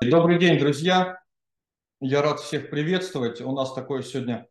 Добрый 0.00 0.38
день, 0.38 0.60
друзья. 0.60 1.20
Я 2.00 2.22
рад 2.22 2.38
всех 2.38 2.70
приветствовать. 2.70 3.40
У 3.40 3.50
нас 3.50 3.74
такое 3.74 4.02
сегодня, 4.02 4.46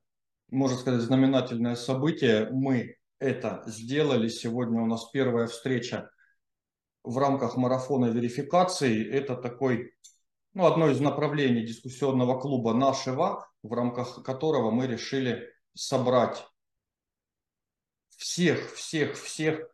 можно 0.50 0.78
сказать, 0.78 1.00
знаменательное 1.00 1.76
событие. 1.76 2.50
Мы 2.52 2.98
это 3.20 3.64
сделали. 3.66 4.28
Сегодня 4.28 4.82
у 4.82 4.86
нас 4.88 5.10
первая 5.10 5.48
встреча 5.48 6.12
в 7.02 7.18
рамках 7.18 7.56
марафона 7.56 8.08
верификации. 8.08 9.10
Это 9.10 9.38
такой, 9.38 9.94
ну, 10.54 10.66
одно 10.66 10.90
из 10.90 11.00
направлений 11.00 11.66
дискуссионного 11.66 12.38
клуба 12.42 12.74
нашего, 12.74 13.48
в 13.64 13.72
рамках 13.72 14.22
которого 14.24 14.70
мы 14.70 14.86
решили 14.86 15.50
собрать 15.74 16.46
всех, 18.18 18.74
всех, 18.74 19.16
всех 19.16 19.66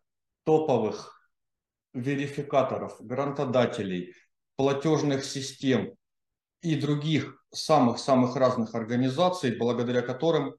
топовых 0.44 1.28
верификаторов, 1.94 2.96
грантодателей, 3.00 4.14
платежных 4.56 5.26
систем 5.26 5.96
и 6.62 6.76
других 6.76 7.44
самых-самых 7.54 8.36
разных 8.36 8.76
организаций, 8.76 9.55
благодаря 9.55 10.02
которым 10.02 10.55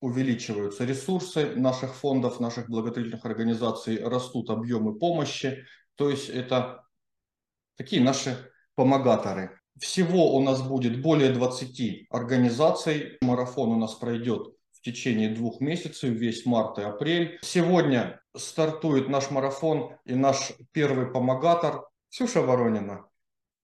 увеличиваются 0.00 0.84
ресурсы 0.84 1.54
наших 1.56 1.94
фондов, 1.94 2.40
наших 2.40 2.68
благотворительных 2.68 3.24
организаций, 3.24 4.02
растут 4.02 4.50
объемы 4.50 4.98
помощи. 4.98 5.64
То 5.94 6.10
есть 6.10 6.28
это 6.28 6.84
такие 7.76 8.02
наши 8.02 8.50
помогаторы. 8.74 9.58
Всего 9.78 10.36
у 10.36 10.42
нас 10.42 10.62
будет 10.62 11.00
более 11.00 11.32
20 11.32 12.08
организаций. 12.10 13.18
Марафон 13.22 13.70
у 13.70 13.78
нас 13.78 13.94
пройдет 13.94 14.48
в 14.72 14.82
течение 14.82 15.30
двух 15.30 15.60
месяцев, 15.60 16.10
весь 16.10 16.44
март 16.44 16.78
и 16.78 16.82
апрель. 16.82 17.38
Сегодня 17.42 18.20
стартует 18.36 19.08
наш 19.08 19.30
марафон 19.30 19.96
и 20.04 20.14
наш 20.14 20.52
первый 20.72 21.06
помогатор 21.06 21.86
Ксюша 22.14 22.42
Воронина. 22.42 23.08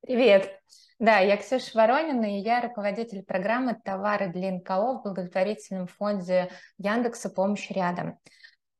Привет. 0.01 0.61
Да, 0.99 1.21
я 1.21 1.37
Ксюша 1.37 1.71
Воронина, 1.75 2.37
и 2.37 2.41
я 2.41 2.61
руководитель 2.61 3.23
программы 3.23 3.77
«Товары 3.85 4.27
для 4.27 4.51
НКО» 4.51 4.95
в 4.95 5.03
благотворительном 5.05 5.87
фонде 5.87 6.51
Яндекса 6.77 7.31
«Помощь 7.31 7.71
рядом». 7.71 8.19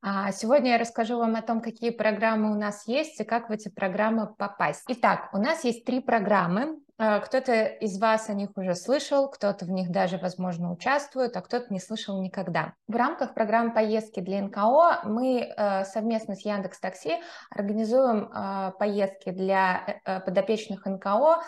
А 0.03 0.33
сегодня 0.33 0.73
я 0.73 0.79
расскажу 0.79 1.19
вам 1.19 1.37
о 1.37 1.43
том, 1.43 1.61
какие 1.61 1.91
программы 1.91 2.51
у 2.51 2.59
нас 2.59 2.89
есть 2.89 3.21
и 3.21 3.25
как 3.25 3.49
в 3.49 3.53
эти 3.53 3.69
программы 3.69 4.35
попасть. 4.35 4.83
Итак, 4.89 5.31
у 5.33 5.39
нас 5.39 5.63
есть 5.63 5.85
три 5.85 6.01
программы. 6.01 6.81
А, 7.03 7.19
кто-то 7.21 7.65
из 7.65 7.99
вас 7.99 8.29
о 8.29 8.35
них 8.35 8.51
уже 8.57 8.75
слышал, 8.75 9.31
кто-то 9.31 9.65
в 9.65 9.71
них 9.71 9.91
даже, 9.91 10.19
возможно, 10.19 10.71
участвует, 10.71 11.35
а 11.35 11.41
кто-то 11.41 11.73
не 11.73 11.81
слышал 11.81 12.21
никогда. 12.21 12.75
В 12.89 12.95
рамках 12.95 13.33
программы 13.33 13.73
поездки 13.73 14.21
для 14.21 14.43
НКО 14.43 15.01
мы 15.05 15.41
э, 15.41 15.85
совместно 15.85 16.35
с 16.35 16.45
Яндекс 16.45 16.79
Такси 16.79 17.17
организуем 17.49 18.31
э, 18.31 18.73
поездки 18.79 19.31
для 19.31 20.03
э, 20.05 20.21
подопечных 20.21 20.85
НКО 20.85 21.43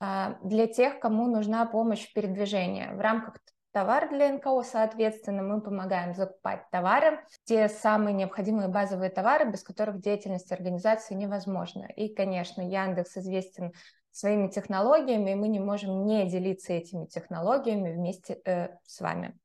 а, 0.00 0.36
для 0.44 0.66
тех, 0.66 1.00
кому 1.00 1.26
нужна 1.26 1.64
помощь 1.64 2.06
в 2.06 2.12
передвижении. 2.12 2.88
В 2.92 3.00
рамках 3.00 3.38
товар 3.72 4.10
для 4.10 4.30
НКО, 4.32 4.62
соответственно, 4.62 5.42
мы 5.42 5.62
помогаем 5.62 6.14
закупать 6.14 6.68
товары, 6.70 7.20
те 7.44 7.68
самые 7.68 8.12
необходимые 8.12 8.68
базовые 8.68 9.10
товары, 9.10 9.50
без 9.50 9.62
которых 9.62 10.00
деятельность 10.00 10.52
организации 10.52 11.14
невозможна. 11.14 11.86
И, 11.96 12.14
конечно, 12.14 12.60
Яндекс 12.60 13.16
известен 13.16 13.72
своими 14.18 14.48
технологиями, 14.48 15.30
и 15.30 15.34
мы 15.36 15.46
не 15.46 15.60
можем 15.60 16.04
не 16.04 16.28
делиться 16.28 16.72
этими 16.72 17.06
технологиями 17.06 17.94
вместе 17.94 18.40
э, 18.44 18.70
с 18.84 19.00
вами. 19.00 19.38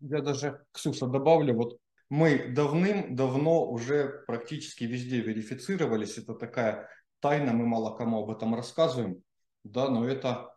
Я 0.00 0.20
даже, 0.20 0.64
Ксюша, 0.70 1.06
добавлю, 1.06 1.54
вот 1.54 1.78
мы 2.10 2.48
давным-давно 2.48 3.68
уже 3.68 4.22
практически 4.28 4.84
везде 4.84 5.20
верифицировались, 5.20 6.16
это 6.16 6.34
такая 6.34 6.88
тайна, 7.18 7.52
мы 7.52 7.66
мало 7.66 7.96
кому 7.96 8.22
об 8.22 8.30
этом 8.30 8.54
рассказываем, 8.54 9.20
да, 9.64 9.88
но 9.88 10.08
это 10.08 10.54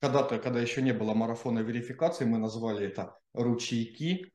когда-то, 0.00 0.38
когда 0.38 0.58
еще 0.58 0.80
не 0.80 0.92
было 0.92 1.12
марафона 1.12 1.58
верификации, 1.58 2.24
мы 2.24 2.38
назвали 2.38 2.86
это 2.86 3.18
ручейки, 3.34 4.32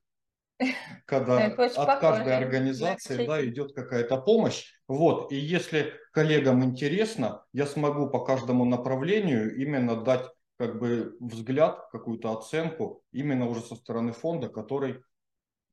когда 1.05 1.45
от 1.47 1.99
каждой 1.99 2.37
организации 2.37 3.25
да, 3.25 3.45
идет 3.45 3.73
какая-то 3.73 4.17
помощь. 4.17 4.73
Вот, 4.87 5.31
и 5.31 5.35
если 5.35 5.93
коллегам 6.11 6.63
интересно, 6.63 7.43
я 7.53 7.65
смогу 7.65 8.09
по 8.09 8.23
каждому 8.25 8.65
направлению 8.65 9.55
именно 9.55 10.01
дать 10.03 10.29
как 10.57 10.77
бы 10.77 11.15
взгляд, 11.21 11.87
какую-то 11.91 12.33
оценку 12.33 13.01
именно 13.13 13.47
уже 13.47 13.61
со 13.61 13.75
стороны 13.75 14.11
фонда, 14.11 14.49
который 14.49 15.01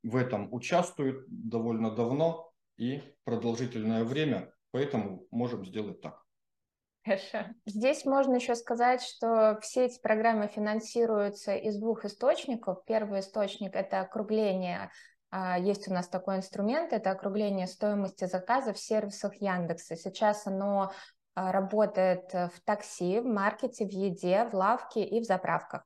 в 0.05 0.15
этом 0.15 0.53
участвует 0.53 1.25
довольно 1.27 1.91
давно 1.91 2.53
и 2.79 3.03
продолжительное 3.25 4.05
время, 4.05 4.53
поэтому 4.71 5.27
можем 5.33 5.67
сделать 5.67 6.01
так. 6.01 6.26
Хорошо. 7.07 7.47
Здесь 7.67 8.05
можно 8.05 8.35
еще 8.35 8.57
сказать, 8.57 9.01
что 9.01 9.59
все 9.63 9.85
эти 9.85 10.01
программы 10.01 10.49
финансируются 10.49 11.55
из 11.55 11.79
двух 11.79 12.05
источников. 12.05 12.85
Первый 12.85 13.21
источник– 13.21 13.75
это 13.77 14.01
округление. 14.01 14.91
А, 15.31 15.57
есть 15.57 15.87
у 15.87 15.95
нас 15.95 16.09
такой 16.09 16.39
инструмент– 16.39 16.93
это 16.93 17.13
округление 17.13 17.69
стоимости 17.69 18.25
заказа 18.27 18.73
в 18.73 18.79
сервисах 18.79 19.37
Яндекса. 19.37 19.95
Сейчас 19.95 20.49
оно 20.49 20.91
а, 21.37 21.53
работает 21.53 22.33
в 22.33 22.61
такси, 22.65 23.21
в 23.21 23.25
маркете, 23.25 23.87
в 23.87 23.93
еде, 23.93 24.45
в 24.51 24.55
лавке 24.55 25.05
и 25.05 25.21
в 25.21 25.25
заправках. 25.25 25.85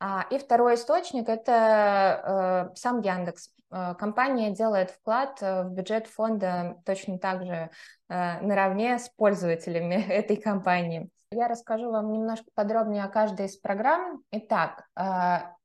А, 0.00 0.26
и 0.30 0.38
второй 0.38 0.76
источник– 0.76 1.28
это 1.30 2.70
э, 2.72 2.74
сам 2.74 3.00
Яндекс. 3.00 3.53
Э, 3.74 3.94
компания 3.94 4.50
делает 4.50 4.90
вклад 4.90 5.38
э, 5.42 5.64
в 5.64 5.70
бюджет 5.70 6.06
фонда 6.06 6.80
точно 6.84 7.18
так 7.18 7.44
же 7.44 7.70
наравне 8.08 8.98
с 8.98 9.08
пользователями 9.08 9.94
этой 10.08 10.36
компании. 10.36 11.08
Я 11.32 11.48
расскажу 11.48 11.90
вам 11.90 12.12
немножко 12.12 12.46
подробнее 12.54 13.02
о 13.02 13.08
каждой 13.08 13.46
из 13.46 13.56
программ. 13.56 14.22
Итак, 14.30 14.86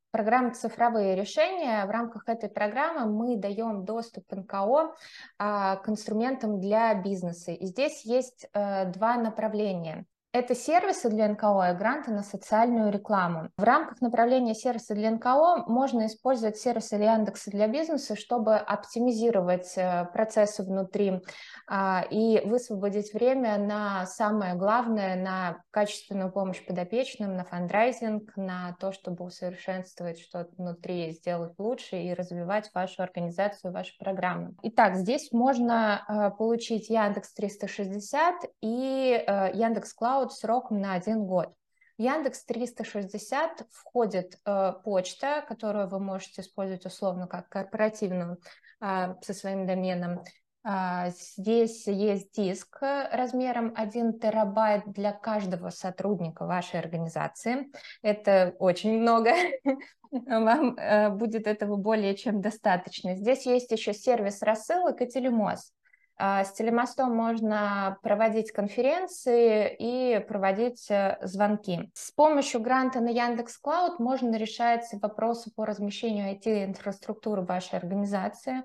программа 0.09 0.51
«Цифровые 0.51 1.15
решения». 1.15 1.85
В 1.85 1.91
рамках 1.91 2.23
этой 2.27 2.49
программы 2.49 3.05
мы 3.05 3.37
даем 3.37 3.85
доступ 3.85 4.23
НКО 4.31 4.95
к 5.37 5.83
инструментам 5.85 6.59
для 6.59 6.95
бизнеса. 6.95 7.51
И 7.51 7.67
здесь 7.67 8.03
есть 8.03 8.49
два 8.53 9.17
направления. 9.17 10.05
Это 10.31 10.53
сервисы 10.53 11.09
для 11.09 11.27
НКО 11.27 11.71
и 11.71 11.75
гранты 11.75 12.11
на 12.11 12.21
социальную 12.21 12.91
рекламу. 12.91 13.49
В 13.57 13.63
рамках 13.63 13.99
направления 13.99 14.53
сервиса 14.53 14.93
для 14.93 15.09
НКО 15.09 15.63
можно 15.65 16.05
использовать 16.05 16.57
сервисы 16.57 16.97
Яндекса 16.97 17.49
для 17.49 17.67
бизнеса, 17.67 18.15
чтобы 18.15 18.57
оптимизировать 18.57 19.73
э, 19.75 20.05
процессы 20.13 20.61
внутри 20.61 21.23
а, 21.67 22.05
и 22.11 22.41
высвободить 22.45 23.11
время 23.11 23.57
на 23.57 24.05
самое 24.05 24.53
главное, 24.53 25.15
на 25.15 25.63
качественную 25.71 26.31
помощь 26.31 26.63
подопечным, 26.63 27.35
на 27.35 27.43
фандрайзинг, 27.43 28.37
на 28.37 28.75
то, 28.79 28.91
чтобы 28.91 29.25
усовершенствовать 29.25 30.19
что-то 30.19 30.51
внутри, 30.57 31.11
сделать 31.11 31.53
лучше 31.57 31.97
и 31.97 32.13
развивать 32.13 32.69
вашу 32.75 33.01
организацию, 33.01 33.73
ваши 33.73 33.97
программы. 33.97 34.53
Итак, 34.61 34.95
здесь 34.95 35.31
можно 35.31 36.05
э, 36.07 36.37
получить 36.37 36.89
Яндекс 36.89 37.33
360 37.33 38.35
и 38.61 39.23
э, 39.25 39.51
Яндекс 39.55 39.93
Клауд 39.93 40.28
Cloud 40.29 40.31
сроком 40.31 40.81
на 40.81 40.93
один 40.93 41.25
год. 41.25 41.53
В 41.97 42.01
Яндекс 42.01 42.45
360 42.45 43.67
входит 43.71 44.37
э, 44.45 44.73
почта, 44.83 45.43
которую 45.47 45.89
вы 45.89 45.99
можете 45.99 46.41
использовать 46.41 46.85
условно 46.85 47.27
как 47.27 47.49
корпоративную 47.49 48.37
э, 48.81 49.15
со 49.21 49.33
своим 49.33 49.67
доменом. 49.67 50.23
Э, 50.63 51.09
здесь 51.09 51.87
есть 51.87 52.31
диск 52.33 52.77
размером 52.81 53.73
1 53.75 54.19
терабайт 54.19 54.83
для 54.87 55.11
каждого 55.11 55.71
сотрудника 55.71 56.45
вашей 56.45 56.79
организации. 56.79 57.67
Это 58.01 58.55
очень 58.59 58.97
много. 59.01 59.31
Вам 60.11 60.77
э, 60.77 61.09
будет 61.09 61.47
этого 61.47 61.75
более 61.75 62.15
чем 62.15 62.39
достаточно. 62.39 63.15
Здесь 63.15 63.45
есть 63.45 63.71
еще 63.71 63.93
сервис 63.93 64.41
рассылок 64.41 65.01
и 65.01 65.07
телемост. 65.07 65.73
А, 66.21 66.43
с 66.43 66.51
телемостом 66.51 67.15
можно 67.15 67.97
проводить 68.03 68.51
конференции 68.51 69.73
и 69.79 70.19
проводить 70.19 70.91
э, 70.91 71.17
звонки. 71.21 71.89
С 71.93 72.11
помощью 72.11 72.59
гранта 72.59 72.99
на 72.99 73.07
Яндекс 73.07 73.57
Клауд 73.57 73.99
можно 73.99 74.35
решать 74.35 74.85
вопросы 75.01 75.49
по 75.55 75.65
размещению 75.65 76.35
IT-инфраструктуры 76.35 77.43
вашей 77.43 77.79
организации. 77.79 78.63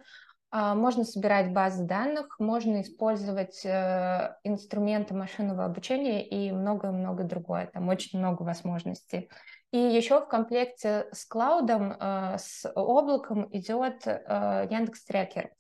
А, 0.51 0.75
можно 0.75 1.05
собирать 1.05 1.53
базы 1.53 1.85
данных, 1.85 2.41
можно 2.41 2.83
использовать 2.83 3.65
э, 3.65 4.35
инструменты 4.43 5.15
машинного 5.15 5.65
обучения 5.65 6.27
и 6.27 6.51
многое-много 6.51 7.23
другое. 7.23 7.71
Там 7.73 7.89
очень 7.89 8.19
много 8.19 8.43
возможностей. 8.43 9.31
И 9.71 9.79
еще 9.79 10.21
в 10.21 10.27
комплекте 10.27 11.07
с 11.13 11.25
клаудом, 11.25 11.93
э, 11.93 12.37
с 12.37 12.69
облаком 12.75 13.47
идет 13.53 14.05
Яндекс 14.07 15.05
Трекер. 15.05 15.51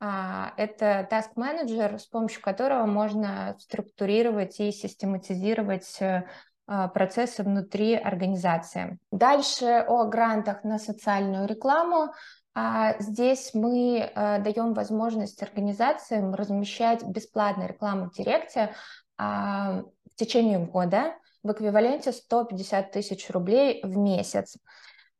А, 0.00 0.52
это 0.56 1.08
Task 1.10 1.34
Manager, 1.36 1.98
с 1.98 2.06
помощью 2.06 2.40
которого 2.40 2.86
можно 2.86 3.56
структурировать 3.58 4.60
и 4.60 4.70
систематизировать 4.70 6.00
э, 6.00 6.24
а, 6.66 6.88
процессы 6.88 7.42
внутри 7.42 7.94
организации. 7.94 8.98
Дальше 9.10 9.84
о 9.88 10.04
грантах 10.04 10.62
на 10.62 10.78
социальную 10.78 11.48
рекламу. 11.48 12.12
А, 12.54 12.94
здесь 13.00 13.50
мы 13.54 13.98
э, 13.98 14.38
даем 14.40 14.72
возможность 14.72 15.42
организациям 15.42 16.32
размещать 16.32 17.02
бесплатную 17.04 17.68
рекламу 17.68 18.10
в 18.10 18.14
Директе 18.14 18.74
в 19.20 20.14
течение 20.14 20.60
года 20.60 21.14
в 21.42 21.50
эквиваленте 21.50 22.12
150 22.12 22.92
тысяч 22.92 23.28
рублей 23.30 23.80
в 23.82 23.96
месяц. 23.96 24.56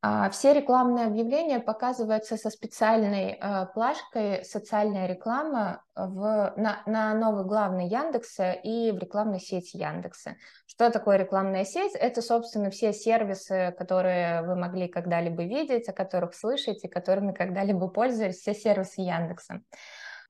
А, 0.00 0.31
все 0.31 0.53
рекламные 0.53 1.06
объявления 1.06 1.59
показываются 1.59 2.37
со 2.37 2.50
специальной 2.50 3.33
э, 3.33 3.67
плашкой 3.75 4.45
«Социальная 4.45 5.09
реклама» 5.09 5.83
в, 5.97 6.55
на, 6.56 6.83
на 6.87 7.15
новой 7.15 7.45
главной 7.45 7.89
Яндекса 7.89 8.53
и 8.53 8.93
в 8.93 8.99
рекламной 8.99 9.41
сети 9.41 9.77
Яндекса. 9.77 10.37
Что 10.69 10.91
такое 10.91 11.17
рекламная 11.17 11.65
сеть? 11.65 11.97
Это, 11.97 12.23
собственно, 12.23 12.71
все 12.71 12.93
сервисы, 12.93 13.75
которые 13.77 14.43
вы 14.43 14.55
могли 14.55 14.87
когда-либо 14.87 15.43
видеть, 15.43 15.89
о 15.89 15.93
которых 15.93 16.35
слышите, 16.35 16.89
которыми 16.89 17.33
когда-либо 17.33 17.89
пользовались, 17.89 18.37
все 18.37 18.55
сервисы 18.55 19.01
Яндекса. 19.01 19.62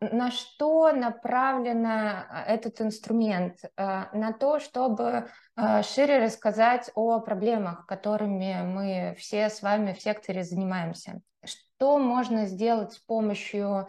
На 0.01 0.31
что 0.31 0.93
направлен 0.93 1.85
а, 1.85 2.45
этот 2.47 2.81
инструмент? 2.81 3.59
А, 3.77 4.09
на 4.13 4.33
то, 4.33 4.61
чтобы 4.61 5.29
а, 5.57 5.83
шире 5.83 6.19
рассказать 6.19 6.89
о 6.95 7.19
проблемах, 7.19 7.85
которыми 7.87 8.63
мы 8.63 9.17
все 9.19 9.51
с 9.51 9.61
вами 9.61 9.93
в 9.93 10.01
секторе 10.01 10.45
занимаемся. 10.45 11.21
Что 11.45 11.99
можно 11.99 12.47
сделать 12.47 12.93
с 12.93 12.99
помощью 12.99 13.89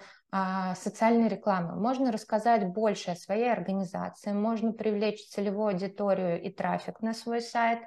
социальной 0.76 1.28
рекламы? 1.28 1.76
Можно 1.76 2.12
рассказать 2.12 2.68
больше 2.68 3.12
о 3.12 3.16
своей 3.16 3.52
организации, 3.52 4.32
можно 4.32 4.72
привлечь 4.72 5.28
целевую 5.28 5.70
аудиторию 5.70 6.40
и 6.40 6.52
трафик 6.52 7.02
на 7.02 7.16
свой 7.16 7.42
сайт, 7.42 7.80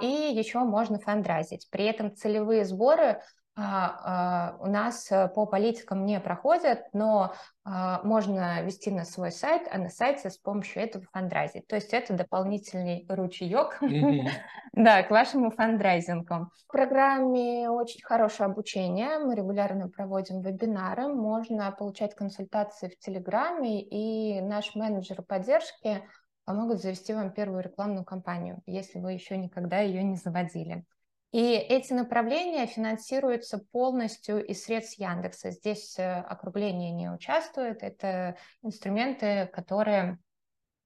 и 0.00 0.06
еще 0.06 0.60
можно 0.60 1.00
фандрайзить. 1.00 1.68
При 1.70 1.86
этом 1.86 2.14
целевые 2.14 2.64
сборы 2.64 3.02
а, 3.04 3.16
а, 3.16 3.39
у 3.56 4.66
нас 4.66 5.10
э, 5.10 5.28
по 5.28 5.44
политикам 5.44 6.06
не 6.06 6.20
проходят, 6.20 6.84
но 6.92 7.34
а, 7.64 8.00
можно 8.04 8.62
вести 8.62 8.90
на 8.90 9.04
свой 9.04 9.32
сайт, 9.32 9.68
а 9.70 9.78
на 9.78 9.90
сайте 9.90 10.30
с 10.30 10.38
помощью 10.38 10.82
этого 10.82 11.04
фандрайзить. 11.12 11.66
То 11.66 11.76
есть 11.76 11.92
это 11.92 12.14
дополнительный 12.14 13.04
ручеек 13.08 13.78
да, 14.72 15.02
к 15.02 15.10
вашему 15.10 15.50
фандрайзингу. 15.50 16.50
В 16.66 16.72
программе 16.72 17.68
очень 17.68 18.02
хорошее 18.02 18.46
обучение. 18.46 19.18
Мы 19.18 19.34
регулярно 19.34 19.88
проводим 19.88 20.40
вебинары. 20.40 21.08
Можно 21.08 21.70
получать 21.72 22.14
консультации 22.14 22.88
в 22.88 22.98
Телеграме, 22.98 23.82
и 23.82 24.40
наш 24.40 24.74
менеджер 24.74 25.22
поддержки 25.22 26.02
помогут 26.44 26.80
завести 26.80 27.12
вам 27.12 27.32
первую 27.32 27.62
рекламную 27.62 28.04
кампанию, 28.04 28.62
если 28.66 28.98
вы 28.98 29.12
еще 29.12 29.36
никогда 29.36 29.80
ее 29.80 30.02
не 30.02 30.16
заводили. 30.16 30.84
И 31.32 31.52
эти 31.54 31.92
направления 31.92 32.66
финансируются 32.66 33.58
полностью 33.70 34.44
из 34.44 34.64
средств 34.64 34.98
Яндекса. 34.98 35.50
Здесь 35.50 35.98
э, 35.98 36.20
округление 36.20 36.90
не 36.90 37.08
участвует. 37.08 37.82
Это 37.82 38.36
инструменты, 38.62 39.48
которые 39.52 40.18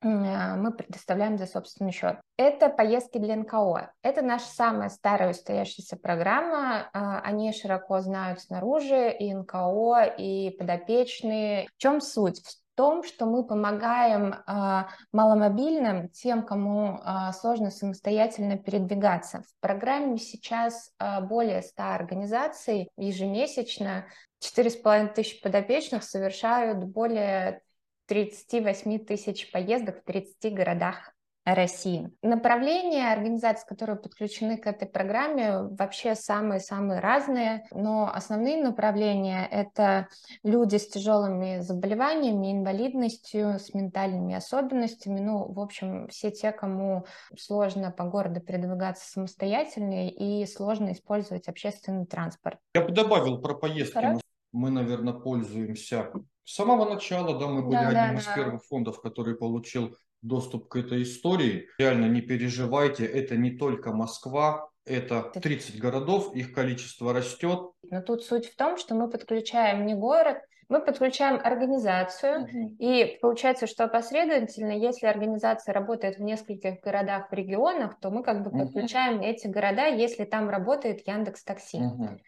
мы 0.05 0.71
предоставляем 0.73 1.39
за 1.39 1.47
собственный 1.47 1.93
счет. 1.93 2.21
Это 2.37 2.69
поездки 2.69 3.19
для 3.19 3.37
НКО. 3.37 3.93
Это 4.03 4.23
наша 4.23 4.47
самая 4.47 4.91
старая 4.91 5.31
устоявшаяся 5.31 5.97
программа. 5.97 6.91
А, 6.93 7.21
они 7.21 7.53
широко 7.53 8.01
знают 8.01 8.41
снаружи 8.41 9.11
и 9.11 9.33
НКО, 9.33 10.15
и 10.19 10.51
подопечные. 10.59 11.67
В 11.75 11.79
чем 11.79 12.03
суть? 12.03 12.43
Том, 12.75 13.03
что 13.05 13.27
мы 13.27 13.47
помогаем 13.47 14.35
а, 14.47 14.89
маломобильным, 15.13 16.09
тем, 16.11 16.45
кому 16.45 17.01
а, 17.03 17.33
сложно 17.33 17.71
самостоятельно 17.71 18.59
передвигаться. 18.59 19.43
В 19.43 19.61
программе 19.61 20.19
сейчас 20.19 20.91
а, 20.99 21.21
более 21.21 21.63
100 21.63 21.83
организаций 21.83 22.89
ежемесячно. 22.97 24.07
4,5 24.41 25.15
тысяч 25.15 25.41
подопечных 25.41 26.05
совершают 26.05 26.85
более 26.85 27.63
38 28.07 29.05
тысяч 29.07 29.51
поездок 29.51 30.01
в 30.01 30.05
30 30.05 30.53
городах 30.53 31.15
России. 31.45 32.11
Направления 32.23 33.13
организаций, 33.13 33.67
которые 33.69 33.97
подключены 33.97 34.57
к 34.57 34.67
этой 34.67 34.89
программе, 34.89 35.63
вообще 35.63 36.15
самые-самые 36.15 37.01
разные, 37.01 37.67
но 37.71 38.11
основные 38.13 38.63
направления— 38.63 39.47
это 39.51 40.09
люди 40.43 40.77
с 40.77 40.89
тяжелыми 40.89 41.61
заболеваниями, 41.61 42.53
инвалидностью, 42.53 43.59
с 43.59 43.75
ментальными 43.75 44.35
особенностями, 44.35 45.21
ну, 45.21 45.53
в 45.53 45.61
общем, 45.61 46.09
все 46.09 46.31
те, 46.31 46.51
кому 46.51 47.05
сложно 47.39 47.91
по 47.91 48.05
городу 48.05 48.41
передвигаться 48.41 49.07
самостоятельно 49.11 50.09
и 50.09 50.47
сложно 50.47 50.93
использовать 50.93 51.49
общественный 51.49 52.07
транспорт. 52.07 52.59
Я 52.75 52.83
бы 52.83 52.93
добавил 52.93 53.39
про 53.39 53.55
поездки. 53.55 53.95
Хорошо. 53.95 54.21
Мы, 54.53 54.71
наверное, 54.71 55.13
пользуемся 55.13 56.11
с 56.45 56.55
самого 56.55 56.89
начала, 56.89 57.39
да, 57.39 57.49
мы 57.49 57.63
были 57.63 57.77
да, 57.77 57.89
одним 57.89 58.15
да, 58.15 58.21
из 58.21 58.27
да. 58.27 58.35
первых 58.35 58.65
фондов, 58.65 59.01
который 59.01 59.35
получил 59.35 59.97
доступ 60.25 60.69
к 60.69 60.77
этой 60.77 61.03
истории. 61.03 61.69
Реально 61.79 62.07
не 62.07 62.21
переживайте, 62.21 63.05
это 63.05 63.37
не 63.37 63.53
только 63.53 63.93
Москва, 63.93 64.69
это 64.85 65.23
30 65.23 65.79
городов, 65.79 66.35
их 66.35 66.53
количество 66.53 67.13
растет. 67.13 67.71
Но 67.91 68.03
тут 68.03 68.25
суть 68.25 68.47
в 68.47 68.57
том, 68.57 68.77
что 68.77 68.95
мы 68.95 69.09
подключаем 69.09 69.87
не 69.87 69.95
город, 69.95 70.39
мы 70.69 70.81
подключаем 70.81 71.41
организацию, 71.43 72.47
uh-huh. 72.47 72.77
и 72.79 73.19
получается, 73.21 73.67
что 73.67 73.87
последовательно, 73.87 74.73
если 74.73 75.07
организация 75.07 75.75
работает 75.75 76.17
в 76.17 76.23
нескольких 76.23 76.81
городах, 76.81 77.31
в 77.31 77.35
регионах, 77.35 77.99
то 78.01 78.11
мы 78.11 78.23
как 78.23 78.43
бы 78.43 78.51
подключаем 78.51 79.21
uh-huh. 79.21 79.27
эти 79.27 79.47
города, 79.47 79.87
если 79.87 80.25
там 80.25 80.49
работает 80.49 81.07
Яндекс 81.07 81.45
Такси. 81.45 81.79
Uh-huh. 81.79 82.19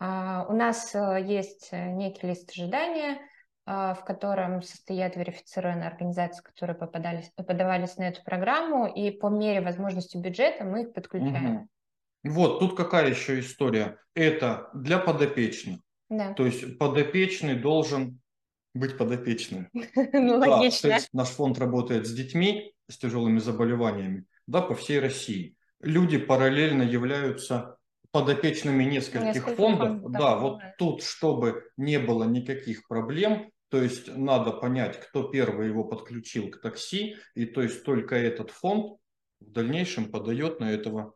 А, 0.00 0.46
у 0.48 0.52
нас 0.52 0.94
э, 0.94 1.24
есть 1.26 1.70
э, 1.72 1.90
некий 1.92 2.26
лист 2.28 2.50
ожидания, 2.50 3.18
в 3.68 4.02
котором 4.06 4.62
состоят 4.62 5.16
верифицированные 5.16 5.88
организации, 5.88 6.42
которые 6.42 6.74
попадались, 6.74 7.30
подавались 7.36 7.98
на 7.98 8.08
эту 8.08 8.24
программу, 8.24 8.86
и 8.86 9.10
по 9.10 9.28
мере 9.28 9.60
возможности 9.60 10.16
бюджета 10.16 10.64
мы 10.64 10.84
их 10.84 10.94
подключаем. 10.94 11.68
Угу. 12.24 12.32
Вот, 12.32 12.60
тут 12.60 12.76
какая 12.78 13.10
еще 13.10 13.40
история. 13.40 13.98
Это 14.14 14.70
для 14.72 14.98
подопечных. 14.98 15.80
Да. 16.08 16.32
То 16.32 16.46
есть 16.46 16.78
подопечный 16.78 17.56
должен 17.56 18.20
быть 18.72 18.96
подопечным. 18.96 19.68
Ну, 20.14 20.38
логично. 20.38 20.96
Наш 21.12 21.28
фонд 21.28 21.58
работает 21.58 22.06
с 22.06 22.12
детьми 22.12 22.72
с 22.88 22.96
тяжелыми 22.96 23.38
заболеваниями, 23.38 24.24
да, 24.46 24.62
по 24.62 24.74
всей 24.74 24.98
России. 24.98 25.56
Люди 25.80 26.16
параллельно 26.16 26.82
являются 26.82 27.76
подопечными 28.12 28.84
нескольких 28.84 29.46
фондов. 29.56 30.10
Да, 30.10 30.36
вот 30.36 30.62
тут, 30.78 31.02
чтобы 31.02 31.64
не 31.76 31.98
было 31.98 32.24
никаких 32.24 32.88
проблем, 32.88 33.52
то 33.70 33.82
есть 33.82 34.14
надо 34.16 34.52
понять, 34.52 34.98
кто 35.00 35.24
первый 35.24 35.68
его 35.68 35.84
подключил 35.84 36.50
к 36.50 36.60
такси, 36.60 37.16
и 37.34 37.44
то 37.44 37.62
есть 37.62 37.84
только 37.84 38.16
этот 38.16 38.50
фонд 38.50 38.98
в 39.40 39.50
дальнейшем 39.50 40.10
подает 40.10 40.60
на 40.60 40.72
этого 40.72 41.14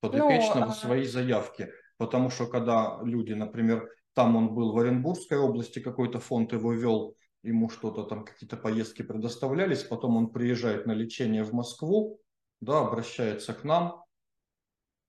подопечного 0.00 0.66
ну, 0.66 0.72
свои 0.72 1.04
заявки. 1.04 1.72
Потому 1.98 2.30
что 2.30 2.46
когда 2.46 2.98
люди, 3.02 3.34
например, 3.34 3.88
там 4.14 4.36
он 4.36 4.54
был 4.54 4.72
в 4.72 4.78
Оренбургской 4.78 5.38
области, 5.38 5.78
какой-то 5.78 6.18
фонд 6.18 6.52
его 6.52 6.72
вел, 6.72 7.16
ему 7.42 7.68
что-то 7.68 8.04
там, 8.04 8.24
какие-то 8.24 8.56
поездки 8.56 9.02
предоставлялись, 9.02 9.84
потом 9.84 10.16
он 10.16 10.30
приезжает 10.30 10.86
на 10.86 10.92
лечение 10.92 11.44
в 11.44 11.52
Москву, 11.52 12.18
да, 12.60 12.80
обращается 12.80 13.52
к 13.52 13.64
нам, 13.64 14.02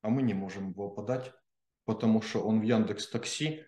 а 0.02 0.10
мы 0.10 0.24
не 0.24 0.34
можем 0.34 0.72
его 0.72 0.90
подать, 0.90 1.32
потому 1.86 2.22
что 2.22 2.42
он 2.42 2.60
в 2.60 2.64
Яндекс 2.64 3.10
Такси 3.10 3.64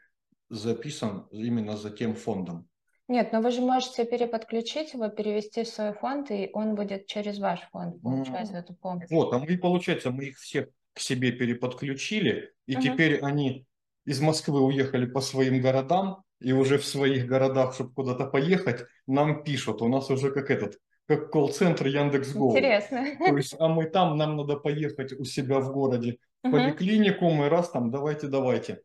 записан 0.50 1.28
именно 1.32 1.78
за 1.78 1.90
тем 1.90 2.16
фондом. 2.16 2.70
Нет, 3.10 3.34
но 3.34 3.42
вы 3.42 3.52
же 3.52 3.62
можете 3.62 4.06
переподключить 4.06 4.94
его, 4.94 5.10
перевести 5.10 5.64
в 5.64 5.68
свой 5.68 5.94
фонд, 5.94 6.32
и 6.32 6.50
он 6.54 6.76
будет 6.76 7.06
через 7.06 7.38
ваш 7.40 7.60
фонд 7.72 8.02
получать 8.02 8.52
mm. 8.52 8.58
эту 8.58 8.74
помощь. 8.76 9.10
Вот, 9.10 9.34
а 9.34 9.40
мы, 9.40 9.58
получается, 9.58 10.12
мы 10.12 10.26
их 10.26 10.38
всех 10.38 10.68
к 10.94 11.00
себе 11.00 11.32
переподключили, 11.32 12.52
и 12.66 12.76
uh-huh. 12.76 12.82
теперь 12.82 13.20
они 13.22 13.66
из 14.06 14.22
Москвы 14.22 14.62
уехали 14.62 15.06
по 15.06 15.22
своим 15.22 15.60
городам, 15.60 16.24
и 16.40 16.52
уже 16.52 16.78
в 16.78 16.86
своих 16.86 17.26
городах, 17.26 17.74
чтобы 17.74 17.94
куда-то 17.94 18.26
поехать, 18.26 18.86
нам 19.08 19.44
пишут. 19.44 19.82
У 19.82 19.88
нас 19.88 20.10
уже 20.10 20.32
как 20.32 20.52
этот, 20.52 20.78
как 21.08 21.32
колл-центр 21.32 21.88
Яндекс.Го. 21.88 22.52
Интересно. 22.52 23.06
То 23.18 23.38
есть, 23.38 23.56
а 23.60 23.68
мы 23.70 23.86
там, 23.86 24.18
нам 24.18 24.38
надо 24.38 24.58
поехать 24.58 25.14
у 25.14 25.24
себя 25.24 25.60
в 25.60 25.72
городе 25.72 26.18
в 26.44 26.48
uh-huh. 26.48 26.52
поликлинику, 26.52 27.30
мы 27.30 27.50
раз 27.50 27.70
там, 27.72 27.92
давайте, 27.92 28.28
давайте. 28.28 28.82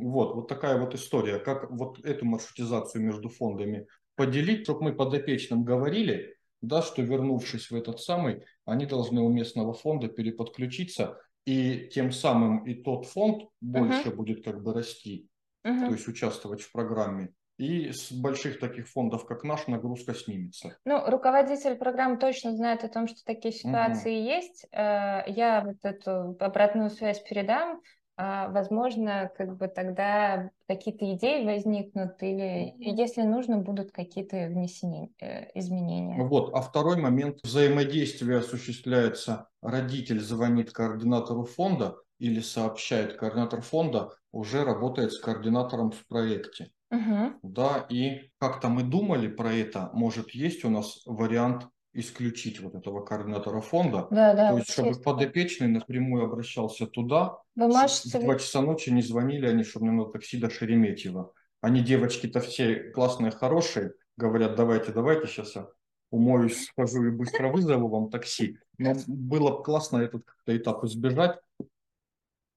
Вот, 0.00 0.34
вот 0.34 0.48
такая 0.48 0.78
вот 0.78 0.94
история, 0.94 1.38
как 1.38 1.70
вот 1.70 1.98
эту 2.04 2.24
маршрутизацию 2.24 3.02
между 3.02 3.28
фондами 3.28 3.86
поделить, 4.14 4.62
чтобы 4.62 4.84
мы 4.84 4.92
подопечным 4.94 5.64
говорили, 5.64 6.36
да, 6.60 6.82
что 6.82 7.02
вернувшись 7.02 7.70
в 7.70 7.74
этот 7.74 8.00
самый, 8.00 8.44
они 8.64 8.86
должны 8.86 9.20
у 9.20 9.28
местного 9.28 9.72
фонда 9.72 10.08
переподключиться, 10.08 11.20
и 11.46 11.88
тем 11.92 12.12
самым 12.12 12.64
и 12.64 12.74
тот 12.74 13.06
фонд 13.06 13.44
больше 13.60 14.10
uh-huh. 14.10 14.14
будет 14.14 14.44
как 14.44 14.62
бы 14.62 14.72
расти, 14.72 15.28
uh-huh. 15.66 15.86
то 15.86 15.92
есть 15.92 16.06
участвовать 16.06 16.60
в 16.62 16.70
программе. 16.72 17.32
И 17.58 17.90
с 17.90 18.12
больших 18.12 18.60
таких 18.60 18.88
фондов, 18.88 19.26
как 19.26 19.42
наш, 19.42 19.66
нагрузка 19.66 20.14
снимется. 20.14 20.78
Ну, 20.84 21.02
руководитель 21.10 21.74
программы 21.74 22.16
точно 22.16 22.54
знает 22.54 22.84
о 22.84 22.88
том, 22.88 23.08
что 23.08 23.24
такие 23.24 23.52
ситуации 23.52 24.16
угу. 24.16 24.28
есть. 24.28 24.66
Э, 24.70 25.24
я 25.26 25.64
вот 25.66 25.78
эту 25.82 26.36
обратную 26.38 26.88
связь 26.88 27.20
передам. 27.20 27.80
А, 28.20 28.48
возможно, 28.48 29.30
как 29.38 29.56
бы 29.56 29.68
тогда 29.68 30.50
какие-то 30.66 31.14
идеи 31.14 31.44
возникнут, 31.44 32.20
или 32.20 32.74
если 32.78 33.22
нужно, 33.22 33.58
будут 33.58 33.92
какие-то 33.92 34.48
внесения, 34.48 35.10
э, 35.20 35.46
изменения. 35.54 36.20
Вот, 36.24 36.52
а 36.52 36.60
второй 36.60 37.00
момент 37.00 37.38
взаимодействия 37.44 38.38
осуществляется, 38.38 39.48
родитель 39.62 40.20
звонит 40.20 40.72
координатору 40.72 41.44
фонда 41.44 41.94
или 42.18 42.40
сообщает 42.40 43.14
координатор 43.14 43.60
фонда, 43.60 44.10
уже 44.32 44.64
работает 44.64 45.12
с 45.12 45.20
координатором 45.20 45.92
в 45.92 46.04
проекте. 46.08 46.72
Угу. 46.90 47.34
Да, 47.44 47.86
и 47.88 48.32
как-то 48.40 48.68
мы 48.68 48.82
думали 48.82 49.28
про 49.28 49.54
это, 49.54 49.90
может 49.92 50.30
есть 50.30 50.64
у 50.64 50.70
нас 50.70 51.02
вариант 51.06 51.68
исключить 51.92 52.60
вот 52.60 52.74
этого 52.74 53.04
координатора 53.04 53.60
фонда. 53.60 54.06
Да, 54.10 54.34
да, 54.34 54.50
То 54.50 54.58
есть, 54.58 54.72
чтобы 54.72 54.94
подопечный 55.00 55.68
напрямую 55.68 56.24
обращался 56.24 56.86
туда, 56.86 57.38
Вы 57.56 57.68
можете... 57.68 58.18
в 58.18 58.22
2 58.22 58.38
часа 58.38 58.60
ночи 58.60 58.90
не 58.90 59.02
звонили 59.02 59.46
они, 59.46 59.64
чтобы 59.64 59.86
мне 59.86 60.04
на 60.04 60.10
такси 60.10 60.38
до 60.38 60.50
Шереметьево. 60.50 61.32
Они, 61.60 61.80
девочки-то 61.80 62.40
все 62.40 62.90
классные, 62.90 63.30
хорошие, 63.30 63.94
говорят, 64.16 64.54
давайте, 64.54 64.92
давайте, 64.92 65.26
сейчас 65.26 65.56
я 65.56 65.68
умоюсь, 66.10 66.66
схожу 66.66 67.04
и 67.04 67.10
быстро 67.10 67.48
вызову 67.48 67.88
вам 67.88 68.10
такси. 68.10 68.58
Но 68.78 68.94
было 69.06 69.56
бы 69.56 69.62
классно 69.62 69.98
этот 69.98 70.24
этап 70.46 70.84
избежать. 70.84 71.38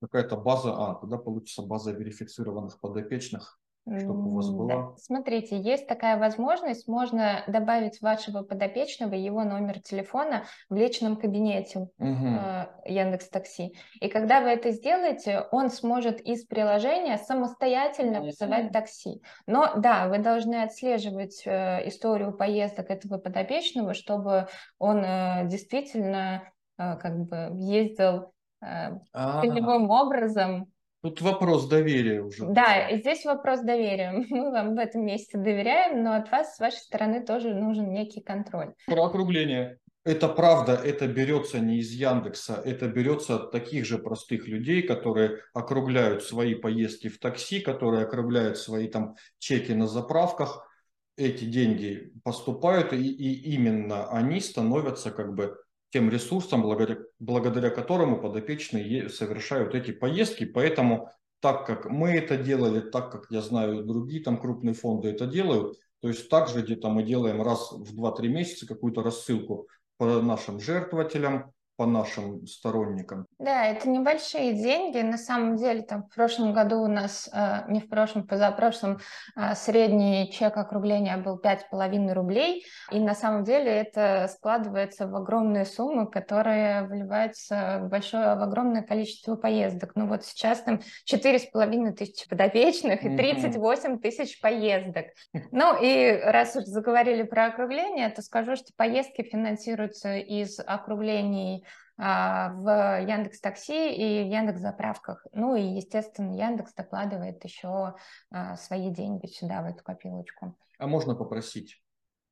Какая-то 0.00 0.36
база, 0.36 0.72
а, 0.74 0.94
тогда 0.96 1.16
получится 1.16 1.62
база 1.62 1.92
верифицированных 1.92 2.80
подопечных 2.80 3.60
чтобы 3.84 4.30
у 4.30 4.36
вас 4.36 4.50
была? 4.50 4.94
Смотрите, 4.96 5.58
есть 5.58 5.86
такая 5.86 6.16
возможность, 6.18 6.86
можно 6.86 7.42
добавить 7.48 8.00
вашего 8.00 8.42
подопечного 8.42 9.14
его 9.14 9.42
номер 9.42 9.80
телефона 9.80 10.44
в 10.68 10.76
личном 10.76 11.16
кабинете 11.16 11.80
угу. 11.80 11.90
э, 11.98 12.66
Яндекс 12.86 13.28
Такси. 13.28 13.74
И 14.00 14.08
когда 14.08 14.40
вы 14.40 14.50
это 14.50 14.70
сделаете, 14.70 15.46
он 15.50 15.70
сможет 15.70 16.20
из 16.20 16.44
приложения 16.44 17.18
самостоятельно 17.18 18.20
вызывать 18.20 18.72
такси. 18.72 19.22
Но 19.46 19.72
да, 19.76 20.08
вы 20.08 20.18
должны 20.18 20.62
отслеживать 20.62 21.42
э, 21.44 21.88
историю 21.88 22.32
поездок 22.32 22.90
этого 22.90 23.18
подопечного, 23.18 23.94
чтобы 23.94 24.46
он 24.78 25.04
э, 25.04 25.48
действительно 25.48 26.44
э, 26.78 26.96
как 26.96 27.18
бы 27.18 27.50
ездил 27.54 28.32
э, 28.60 28.98
целевым 29.12 29.90
образом 29.90 30.72
Тут 31.02 31.20
вопрос 31.20 31.66
доверия 31.66 32.22
уже. 32.22 32.46
Да, 32.46 32.96
здесь 32.96 33.24
вопрос 33.24 33.60
доверия. 33.60 34.12
Мы 34.30 34.52
вам 34.52 34.76
в 34.76 34.78
этом 34.78 35.04
месте 35.04 35.36
доверяем, 35.36 36.04
но 36.04 36.14
от 36.14 36.30
вас, 36.30 36.56
с 36.56 36.60
вашей 36.60 36.78
стороны, 36.78 37.24
тоже 37.24 37.54
нужен 37.54 37.92
некий 37.92 38.20
контроль. 38.20 38.74
Про 38.86 39.06
округление. 39.06 39.78
Это 40.04 40.28
правда, 40.28 40.74
это 40.74 41.06
берется 41.06 41.60
не 41.60 41.78
из 41.78 41.92
Яндекса, 41.92 42.60
это 42.64 42.88
берется 42.88 43.36
от 43.36 43.52
таких 43.52 43.84
же 43.84 43.98
простых 43.98 44.48
людей, 44.48 44.82
которые 44.82 45.38
округляют 45.54 46.24
свои 46.24 46.56
поездки 46.56 47.08
в 47.08 47.20
такси, 47.20 47.60
которые 47.60 48.04
округляют 48.04 48.58
свои 48.58 48.88
там 48.88 49.14
чеки 49.38 49.72
на 49.72 49.86
заправках. 49.86 50.68
Эти 51.16 51.44
деньги 51.44 52.12
поступают, 52.24 52.92
и, 52.92 52.96
и 52.96 53.54
именно 53.54 54.08
они 54.08 54.40
становятся 54.40 55.12
как 55.12 55.34
бы 55.34 55.56
тем 55.92 56.08
ресурсом, 56.08 56.62
благодаря, 56.62 56.98
благодаря 57.18 57.70
которому 57.70 58.20
подопечные 58.20 59.10
совершают 59.10 59.74
эти 59.74 59.92
поездки. 59.92 60.44
Поэтому 60.44 61.10
так 61.40 61.66
как 61.66 61.86
мы 61.86 62.12
это 62.12 62.36
делали, 62.36 62.80
так 62.80 63.12
как 63.12 63.26
я 63.30 63.42
знаю, 63.42 63.84
другие 63.84 64.22
там 64.22 64.40
крупные 64.40 64.74
фонды 64.74 65.08
это 65.08 65.26
делают, 65.26 65.76
то 66.00 66.08
есть 66.08 66.28
также 66.28 66.62
где-то 66.62 66.88
мы 66.88 67.02
делаем 67.02 67.42
раз 67.42 67.72
в 67.72 68.00
2-3 68.00 68.28
месяца 68.28 68.66
какую-то 68.66 69.02
рассылку 69.02 69.68
по 69.98 70.22
нашим 70.22 70.60
жертвователям, 70.60 71.52
по 71.82 71.86
нашим 71.86 72.46
сторонникам. 72.46 73.26
Да, 73.40 73.66
это 73.66 73.88
небольшие 73.88 74.52
деньги. 74.52 74.98
На 74.98 75.18
самом 75.18 75.56
деле, 75.56 75.82
там 75.82 76.04
в 76.04 76.14
прошлом 76.14 76.52
году 76.52 76.80
у 76.80 76.86
нас, 76.86 77.28
э, 77.32 77.64
не 77.66 77.80
в 77.80 77.88
прошлом, 77.88 78.24
позапрошлом, 78.24 79.00
э, 79.34 79.56
средний 79.56 80.30
чек 80.30 80.56
округления 80.56 81.16
был 81.16 81.38
5,5 81.38 82.12
рублей. 82.12 82.64
И 82.92 83.00
на 83.00 83.16
самом 83.16 83.42
деле 83.42 83.68
это 83.68 84.28
складывается 84.32 85.08
в 85.08 85.16
огромные 85.16 85.64
суммы, 85.64 86.08
которые 86.08 86.84
вливаются 86.84 87.80
в 87.82 87.88
большое, 87.88 88.36
в 88.36 88.42
огромное 88.44 88.82
количество 88.82 89.34
поездок. 89.34 89.96
Ну 89.96 90.06
вот 90.06 90.24
сейчас 90.24 90.60
там 90.60 90.82
4,5 91.04 91.96
тысячи 91.96 92.28
подопечных 92.28 93.04
и 93.04 93.16
38 93.16 93.98
тысяч 93.98 94.40
поездок. 94.40 95.06
Ну 95.50 95.76
и 95.82 96.12
раз 96.12 96.54
уж 96.54 96.64
заговорили 96.64 97.24
про 97.24 97.46
округление, 97.46 98.08
то 98.10 98.22
скажу, 98.22 98.54
что 98.54 98.72
поездки 98.76 99.22
финансируются 99.22 100.16
из 100.16 100.60
округлений 100.60 101.64
в 101.98 103.00
Яндекс 103.06 103.40
Такси 103.40 103.94
и 103.94 104.24
в 104.24 104.32
Яндекс 104.32 104.60
Заправках. 104.60 105.26
Ну 105.32 105.54
и, 105.54 105.62
естественно, 105.62 106.34
Яндекс 106.34 106.72
докладывает 106.74 107.44
еще 107.44 107.94
а, 108.30 108.56
свои 108.56 108.90
деньги 108.90 109.26
сюда, 109.26 109.62
в 109.62 109.66
эту 109.66 109.84
копилочку. 109.84 110.56
А 110.78 110.86
можно 110.86 111.14
попросить, 111.14 111.82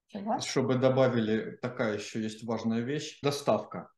Чего? 0.09 0.41
чтобы 0.41 0.77
добавили, 0.77 1.57
такая 1.63 1.95
еще 1.99 2.23
есть 2.23 2.43
важная 2.45 2.81
вещь, 2.81 3.21
доставка. 3.23 3.91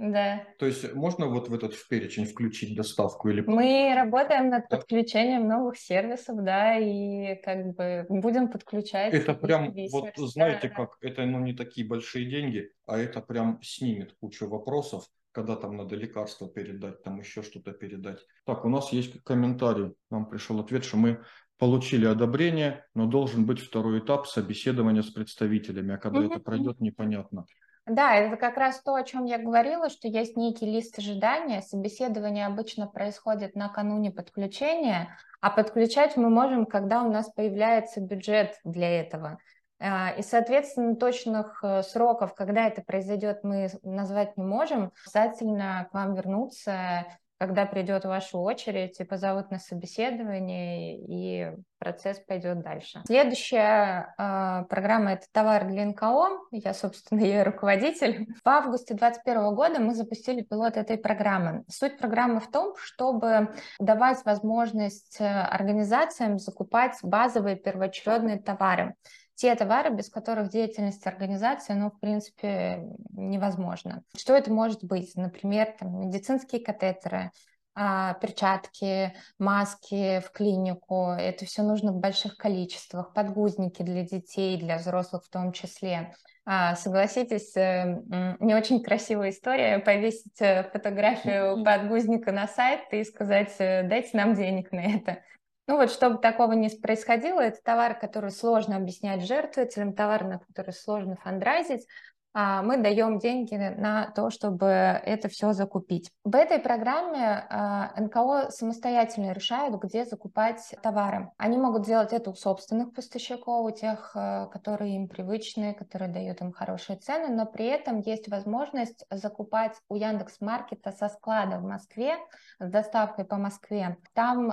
Да. 0.00 0.42
То 0.58 0.64
есть 0.64 0.94
можно 0.94 1.26
вот 1.26 1.50
в 1.50 1.54
этот 1.54 1.74
в 1.74 1.86
перечень 1.86 2.24
включить 2.24 2.74
доставку 2.74 3.28
или... 3.28 3.42
Мы 3.42 3.92
работаем 3.94 4.48
над 4.48 4.66
подключением 4.70 5.46
новых 5.46 5.76
сервисов, 5.76 6.42
да, 6.42 6.78
и 6.78 7.36
как 7.42 7.74
бы 7.74 8.06
будем 8.08 8.48
подключать. 8.48 9.12
Это 9.12 9.34
прям, 9.34 9.74
вот 9.92 10.12
знаете 10.16 10.68
да, 10.68 10.74
как, 10.74 10.96
это 11.02 11.26
ну 11.26 11.40
не 11.40 11.52
такие 11.52 11.86
большие 11.86 12.24
деньги, 12.24 12.70
а 12.86 12.98
это 12.98 13.20
прям 13.20 13.60
снимет 13.62 14.14
кучу 14.18 14.48
вопросов, 14.48 15.04
когда 15.32 15.54
там 15.54 15.76
надо 15.76 15.96
лекарства 15.96 16.48
передать, 16.48 17.02
там 17.02 17.18
еще 17.18 17.42
что-то 17.42 17.72
передать. 17.72 18.20
Так, 18.46 18.64
у 18.64 18.70
нас 18.70 18.94
есть 18.94 19.22
комментарий, 19.22 19.92
нам 20.10 20.30
пришел 20.30 20.58
ответ, 20.60 20.82
что 20.82 20.96
мы 20.96 21.22
получили 21.58 22.06
одобрение, 22.06 22.86
но 22.94 23.04
должен 23.04 23.44
быть 23.44 23.60
второй 23.60 23.98
этап 23.98 24.26
собеседования 24.26 25.02
с 25.02 25.10
представителями, 25.10 25.94
а 25.94 25.98
когда 25.98 26.20
mm-hmm. 26.20 26.30
это 26.30 26.40
пройдет, 26.40 26.80
непонятно. 26.80 27.44
Да, 27.90 28.14
это 28.14 28.36
как 28.36 28.56
раз 28.56 28.80
то, 28.82 28.94
о 28.94 29.02
чем 29.02 29.24
я 29.24 29.36
говорила, 29.36 29.90
что 29.90 30.06
есть 30.06 30.36
некий 30.36 30.64
лист 30.64 30.96
ожидания. 31.00 31.60
Собеседование 31.60 32.46
обычно 32.46 32.86
происходит 32.86 33.56
накануне 33.56 34.12
подключения, 34.12 35.18
а 35.40 35.50
подключать 35.50 36.16
мы 36.16 36.30
можем, 36.30 36.66
когда 36.66 37.02
у 37.02 37.10
нас 37.10 37.28
появляется 37.32 38.00
бюджет 38.00 38.60
для 38.62 39.00
этого. 39.00 39.38
А, 39.80 40.10
и, 40.16 40.22
соответственно, 40.22 40.94
точных 40.94 41.64
э, 41.64 41.82
сроков, 41.82 42.36
когда 42.36 42.68
это 42.68 42.80
произойдет, 42.80 43.40
мы 43.42 43.68
назвать 43.82 44.36
не 44.36 44.44
можем. 44.44 44.92
Обязательно 45.04 45.88
к 45.90 45.94
вам 45.94 46.14
вернуться 46.14 47.06
когда 47.40 47.64
придет 47.64 48.04
ваша 48.04 48.36
очередь 48.36 49.00
и 49.00 49.04
позовут 49.04 49.50
на 49.50 49.58
собеседование, 49.58 50.98
и 50.98 51.50
процесс 51.78 52.20
пойдет 52.20 52.60
дальше. 52.62 53.00
Следующая 53.06 54.14
э, 54.18 54.64
программа– 54.68 55.12
это 55.14 55.24
товар 55.32 55.66
для 55.66 55.86
НКО. 55.86 56.38
Я, 56.50 56.74
собственно, 56.74 57.20
ее 57.24 57.42
руководитель. 57.42 58.26
В 58.44 58.46
августе 58.46 58.92
2021 58.92 59.54
года 59.54 59.80
мы 59.80 59.94
запустили 59.94 60.42
пилот 60.42 60.76
этой 60.76 60.98
программы. 60.98 61.64
Суть 61.66 61.96
программы 61.96 62.40
в 62.40 62.50
том, 62.50 62.76
чтобы 62.76 63.54
давать 63.78 64.22
возможность 64.26 65.18
э, 65.18 65.24
организациям 65.24 66.38
закупать 66.38 66.98
базовые 67.02 67.56
первоочередные 67.56 68.38
товары 68.38 68.96
те 69.40 69.54
товары, 69.54 69.88
без 69.88 70.10
которых 70.10 70.50
деятельность 70.50 71.06
организации, 71.06 71.72
ну, 71.72 71.90
в 71.90 71.98
принципе, 71.98 72.82
невозможно. 73.10 74.02
Что 74.14 74.36
это 74.36 74.52
может 74.52 74.84
быть? 74.84 75.16
Например, 75.16 75.74
там, 75.78 75.98
медицинские 75.98 76.62
катетеры, 76.62 77.30
а, 77.74 78.12
перчатки, 78.14 79.14
маски 79.38 80.20
в 80.20 80.30
клинику. 80.32 81.12
Это 81.18 81.46
все 81.46 81.62
нужно 81.62 81.92
в 81.92 82.00
больших 82.00 82.36
количествах. 82.36 83.14
Подгузники 83.14 83.82
для 83.82 84.02
детей, 84.02 84.58
для 84.58 84.76
взрослых 84.76 85.24
в 85.24 85.30
том 85.30 85.52
числе. 85.52 86.14
А, 86.44 86.76
согласитесь, 86.76 87.56
э, 87.56 88.02
не 88.40 88.54
очень 88.54 88.82
красивая 88.82 89.30
история 89.30 89.78
повесить 89.78 90.38
э, 90.40 90.64
фотографию 90.70 91.64
подгузника 91.64 92.30
на 92.30 92.46
сайт 92.46 92.80
и 92.92 93.04
сказать, 93.04 93.54
э, 93.58 93.84
дайте 93.84 94.10
нам 94.18 94.34
денег 94.34 94.70
на 94.70 94.80
это. 94.80 95.22
Ну 95.70 95.76
вот, 95.76 95.92
чтобы 95.92 96.18
такого 96.18 96.54
не 96.54 96.68
происходило, 96.68 97.38
это 97.38 97.62
товар, 97.62 97.96
который 97.96 98.32
сложно 98.32 98.74
объяснять 98.74 99.24
жертвователям, 99.24 99.94
товар, 99.94 100.24
на 100.24 100.40
который 100.40 100.74
сложно 100.74 101.14
фандрайзить, 101.14 101.86
мы 102.34 102.76
даем 102.76 103.18
деньги 103.18 103.54
на 103.54 104.10
то, 104.12 104.30
чтобы 104.30 104.66
это 104.66 105.28
все 105.28 105.52
закупить. 105.52 106.10
В 106.24 106.36
этой 106.36 106.58
программе 106.58 107.46
а, 107.48 107.92
НКО 108.00 108.50
самостоятельно 108.50 109.32
решают, 109.32 109.74
где 109.82 110.04
закупать 110.04 110.74
товары. 110.82 111.30
Они 111.38 111.58
могут 111.58 111.84
сделать 111.84 112.12
это 112.12 112.30
у 112.30 112.34
собственных 112.34 112.92
поставщиков, 112.94 113.66
у 113.66 113.70
тех, 113.70 114.12
а, 114.14 114.46
которые 114.46 114.96
им 114.96 115.08
привычны, 115.08 115.74
которые 115.74 116.10
дают 116.10 116.40
им 116.40 116.52
хорошие 116.52 116.98
цены, 116.98 117.28
но 117.34 117.46
при 117.46 117.66
этом 117.66 118.00
есть 118.00 118.28
возможность 118.28 119.04
закупать 119.10 119.76
у 119.88 119.96
Яндекс 119.96 120.40
Маркета 120.40 120.92
со 120.92 121.08
склада 121.08 121.58
в 121.58 121.64
Москве 121.64 122.14
с 122.60 122.70
доставкой 122.70 123.24
по 123.24 123.36
Москве. 123.36 123.96
Там 124.14 124.50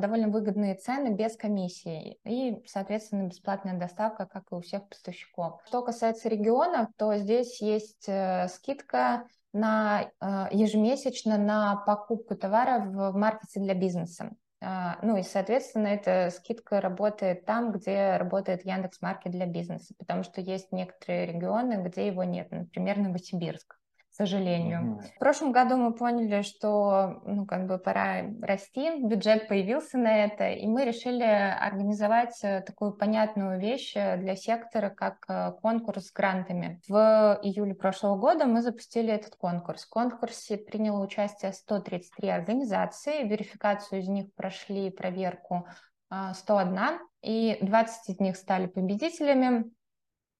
довольно 0.00 0.28
выгодные 0.28 0.76
цены 0.76 1.08
без 1.08 1.36
комиссии 1.36 2.18
и, 2.24 2.62
соответственно, 2.66 3.24
бесплатная 3.24 3.78
доставка, 3.78 4.26
как 4.26 4.44
и 4.50 4.54
у 4.54 4.60
всех 4.60 4.88
поставщиков. 4.88 5.60
Что 5.66 5.82
касается 5.82 6.28
регионов, 6.28 6.88
то 6.96 7.17
здесь 7.18 7.60
есть 7.60 8.08
э, 8.08 8.48
скидка 8.48 9.26
на 9.52 10.10
ежемесячно 10.50 11.38
на 11.38 11.76
покупку 11.76 12.36
товаров 12.36 12.86
в 12.88 13.16
маркете 13.16 13.60
для 13.60 13.74
бизнеса. 13.74 14.32
Ну 14.60 15.16
и, 15.16 15.22
соответственно, 15.22 15.86
эта 15.86 16.30
скидка 16.30 16.82
работает 16.82 17.46
там, 17.46 17.72
где 17.72 18.18
работает 18.18 18.66
Яндекс 18.66 19.00
Маркет 19.00 19.32
для 19.32 19.46
бизнеса, 19.46 19.94
потому 19.98 20.22
что 20.22 20.42
есть 20.42 20.70
некоторые 20.70 21.26
регионы, 21.26 21.82
где 21.82 22.08
его 22.08 22.24
нет, 22.24 22.50
например, 22.50 22.98
Новосибирск 22.98 23.77
сожалению. 24.18 24.94
Угу. 24.94 25.00
В 25.02 25.18
прошлом 25.18 25.52
году 25.52 25.76
мы 25.76 25.94
поняли, 25.94 26.42
что 26.42 27.22
ну, 27.24 27.46
как 27.46 27.66
бы 27.66 27.78
пора 27.78 28.24
расти, 28.42 29.00
бюджет 29.00 29.48
появился 29.48 29.96
на 29.96 30.24
это, 30.24 30.50
и 30.50 30.66
мы 30.66 30.84
решили 30.84 31.22
организовать 31.22 32.38
э, 32.42 32.62
такую 32.62 32.92
понятную 32.92 33.60
вещь 33.60 33.92
э, 33.94 34.16
для 34.16 34.34
сектора, 34.34 34.90
как 34.90 35.24
э, 35.28 35.52
конкурс 35.62 36.08
с 36.08 36.12
грантами. 36.12 36.80
В 36.88 37.38
июле 37.42 37.74
прошлого 37.74 38.16
года 38.16 38.44
мы 38.44 38.60
запустили 38.60 39.12
этот 39.12 39.36
конкурс. 39.36 39.84
В 39.84 39.88
конкурсе 39.88 40.56
приняло 40.56 41.02
участие 41.02 41.52
133 41.52 42.28
организации, 42.28 43.22
верификацию 43.22 44.00
из 44.00 44.08
них 44.08 44.34
прошли 44.34 44.90
проверку 44.90 45.66
101, 46.10 46.98
и 47.22 47.58
20 47.60 48.08
из 48.08 48.18
них 48.18 48.36
стали 48.36 48.66
победителями, 48.66 49.70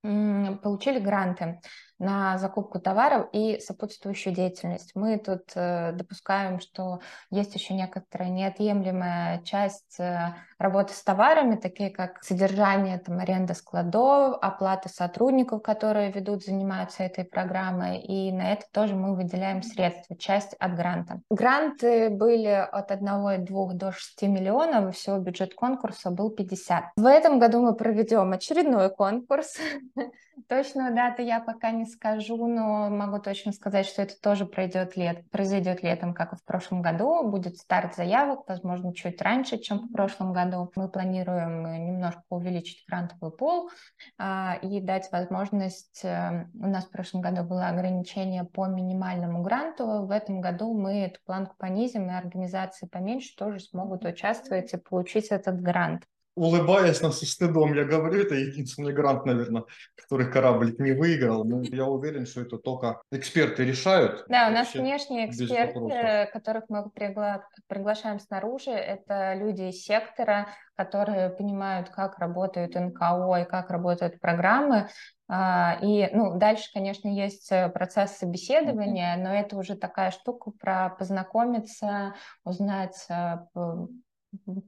получили 0.03 0.99
гранты 0.99 1.61
на 1.99 2.39
закупку 2.39 2.79
товаров 2.79 3.29
и 3.33 3.59
сопутствующую 3.61 4.35
деятельность. 4.35 4.93
Мы 4.95 5.19
тут 5.19 5.53
э, 5.55 5.93
допускаем, 5.93 6.61
что 6.61 7.01
есть 7.31 7.55
еще 7.55 7.75
некоторая 7.75 8.31
неотъемлемая 8.31 9.43
часть 9.43 9.99
э, 9.99 10.35
работы 10.59 10.95
с 10.95 11.03
товарами, 11.03 11.57
такие 11.57 11.91
как 11.91 12.23
содержание, 12.23 12.99
там, 12.99 13.19
аренда 13.19 13.55
складов, 13.55 14.39
оплата 14.41 14.89
сотрудников, 14.89 15.63
которые 15.63 16.11
ведут, 16.11 16.45
занимаются 16.45 17.03
этой 17.03 17.25
программой, 17.25 18.01
и 18.01 18.33
на 18.33 18.53
это 18.53 18.65
тоже 18.73 18.95
мы 18.95 19.15
выделяем 19.15 19.63
средства, 19.63 20.17
часть 20.17 20.55
от 20.55 20.75
гранта. 20.75 21.21
Гранты 21.31 22.11
были 22.11 22.47
от 22.47 22.91
1,2 22.91 23.73
до 23.75 23.93
6 23.93 24.23
миллионов, 24.23 24.91
и 24.91 24.93
всего 24.97 25.19
бюджет 25.19 25.55
конкурса 25.55 26.11
был 26.11 26.31
50. 26.31 26.85
В 26.97 27.07
этом 27.07 27.39
году 27.39 27.61
мы 27.63 27.75
проведем 27.75 28.33
очередной 28.33 28.91
конкурс. 28.91 29.57
Точную 30.49 30.95
дату 30.95 31.23
я 31.23 31.41
пока 31.41 31.71
не 31.73 31.85
скажу, 31.89 32.47
но 32.47 32.89
могу 32.89 33.19
точно 33.19 33.53
сказать, 33.53 33.87
что 33.87 34.03
это 34.03 34.15
тоже 34.21 34.47
пройдет 34.47 34.97
лет, 34.97 35.29
произойдет 35.31 35.83
летом, 35.83 36.15
как 36.15 36.33
и 36.33 36.37
в 36.37 36.45
прошлом 36.45 36.83
году. 36.83 37.29
Будет 37.29 37.57
старт 37.57 37.97
заявок, 37.97 38.49
возможно, 38.49 38.95
чуть 38.95 39.21
раньше, 39.21 39.59
чем 39.59 39.79
в 39.89 39.93
прошлом 39.93 40.33
году. 40.33 40.71
Мы 40.77 40.89
планируем 40.89 41.87
немножко 41.87 42.23
увеличить 42.31 42.85
грантовый 42.87 43.33
пол 43.33 43.71
а, 44.19 44.59
и 44.63 44.81
дать 44.81 45.11
возможность... 45.11 46.05
А, 46.05 46.47
у 46.55 46.67
нас 46.67 46.85
в 46.85 46.91
прошлом 46.91 47.21
году 47.21 47.43
было 47.43 47.69
ограничение 47.69 48.45
по 48.45 48.67
минимальному 48.67 49.43
гранту. 49.43 50.07
В 50.07 50.11
этом 50.11 50.41
году 50.41 50.79
мы 50.79 51.07
эту 51.07 51.21
планку 51.25 51.57
понизим, 51.59 52.11
и 52.11 52.15
организации 52.15 52.87
поменьше 52.87 53.35
тоже 53.37 53.61
смогут 53.61 54.05
участвовать 54.05 54.73
и 54.73 54.77
получить 54.77 55.29
этот 55.29 55.61
грант 55.61 56.05
улыбаясь, 56.39 57.01
но 57.03 57.11
со 57.11 57.27
стыдом 57.27 57.75
я 57.75 57.85
говорю, 57.85 58.23
это 58.23 58.35
единственный 58.35 58.93
грант, 58.93 59.27
наверное, 59.27 59.65
который 59.97 60.31
кораблик 60.31 60.79
не 60.79 60.93
выиграл. 60.93 61.45
Но 61.45 61.63
я 61.63 61.85
уверен, 61.85 62.27
что 62.27 62.43
это 62.43 62.59
только 62.59 63.03
эксперты 63.11 63.65
решают. 63.65 64.25
Да, 64.29 64.49
у 64.49 64.53
нас 64.53 64.73
внешние 64.75 65.29
эксперты, 65.29 66.31
которых 66.33 66.65
мы 66.69 66.89
пригла... 66.91 67.45
приглашаем 67.67 68.21
снаружи, 68.21 68.71
это 68.71 69.35
люди 69.35 69.63
из 69.63 69.83
сектора, 69.83 70.49
которые 70.77 71.31
понимают, 71.31 71.91
как 71.91 72.19
работают 72.19 72.75
НКО 72.75 73.43
и 73.43 73.45
как 73.45 73.71
работают 73.71 74.21
программы. 74.21 74.89
А, 75.31 75.79
и 75.83 76.09
ну, 76.15 76.39
дальше, 76.39 76.71
конечно, 76.73 77.09
есть 77.09 77.53
процесс 77.75 78.13
собеседования, 78.13 79.17
но 79.17 79.35
это 79.35 79.57
уже 79.57 79.77
такая 79.77 80.11
штука 80.11 80.53
про 80.53 80.91
познакомиться, 80.91 82.15
узнать 82.45 83.07
а, 83.11 83.47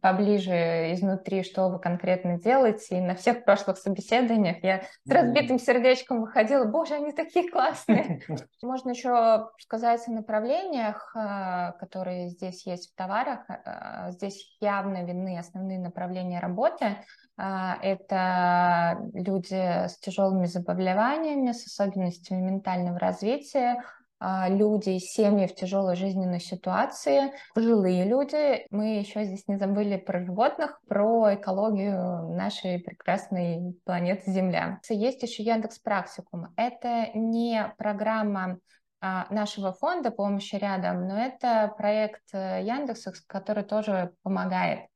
поближе 0.00 0.92
изнутри, 0.94 1.42
что 1.42 1.68
вы 1.68 1.78
конкретно 1.78 2.38
делаете. 2.38 2.98
И 2.98 3.00
на 3.00 3.14
всех 3.14 3.44
прошлых 3.44 3.78
собеседованиях 3.78 4.62
я 4.62 4.82
с 5.06 5.10
разбитым 5.10 5.58
сердечком 5.58 6.20
выходила, 6.20 6.64
боже, 6.64 6.94
они 6.94 7.12
такие 7.12 7.50
классные. 7.50 8.22
Можно 8.62 8.90
еще 8.90 9.48
сказать 9.58 10.06
о 10.06 10.12
направлениях, 10.12 11.12
а, 11.14 11.72
которые 11.72 12.28
здесь 12.28 12.66
есть 12.66 12.92
в 12.92 12.96
товарах. 12.96 13.40
А, 13.48 14.10
здесь 14.10 14.56
явно 14.60 15.04
видны 15.04 15.38
основные 15.38 15.78
направления 15.78 16.40
работы. 16.40 16.96
А, 17.36 17.78
это 17.82 18.98
люди 19.14 19.54
с 19.54 19.98
тяжелыми 19.98 20.46
заболеваниями, 20.46 21.52
с 21.52 21.66
особенностями 21.66 22.42
ментального 22.42 22.98
развития, 22.98 23.82
люди, 24.20 24.98
семьи 24.98 25.46
в 25.46 25.54
тяжелой 25.54 25.96
жизненной 25.96 26.40
ситуации, 26.40 27.32
пожилые 27.54 28.04
люди. 28.04 28.66
Мы 28.70 28.98
еще 28.98 29.24
здесь 29.24 29.48
не 29.48 29.56
забыли 29.56 29.96
про 29.96 30.24
животных, 30.24 30.80
про 30.86 31.34
экологию 31.34 32.28
нашей 32.34 32.80
прекрасной 32.80 33.74
планеты 33.84 34.30
Земля. 34.30 34.80
Есть 34.88 35.22
еще 35.22 35.42
Яндекс 35.42 35.78
Практикум. 35.78 36.52
Это 36.56 37.08
не 37.14 37.72
программа 37.78 38.58
а, 39.00 39.26
нашего 39.30 39.72
фонда 39.72 40.10
помощи 40.10 40.56
рядом, 40.56 41.08
но 41.08 41.18
это 41.18 41.72
проект 41.76 42.22
э, 42.34 42.62
Яндекса, 42.62 43.12
который 43.26 43.64
тоже 43.64 44.12
помогает 44.22 44.80
а 44.80 44.89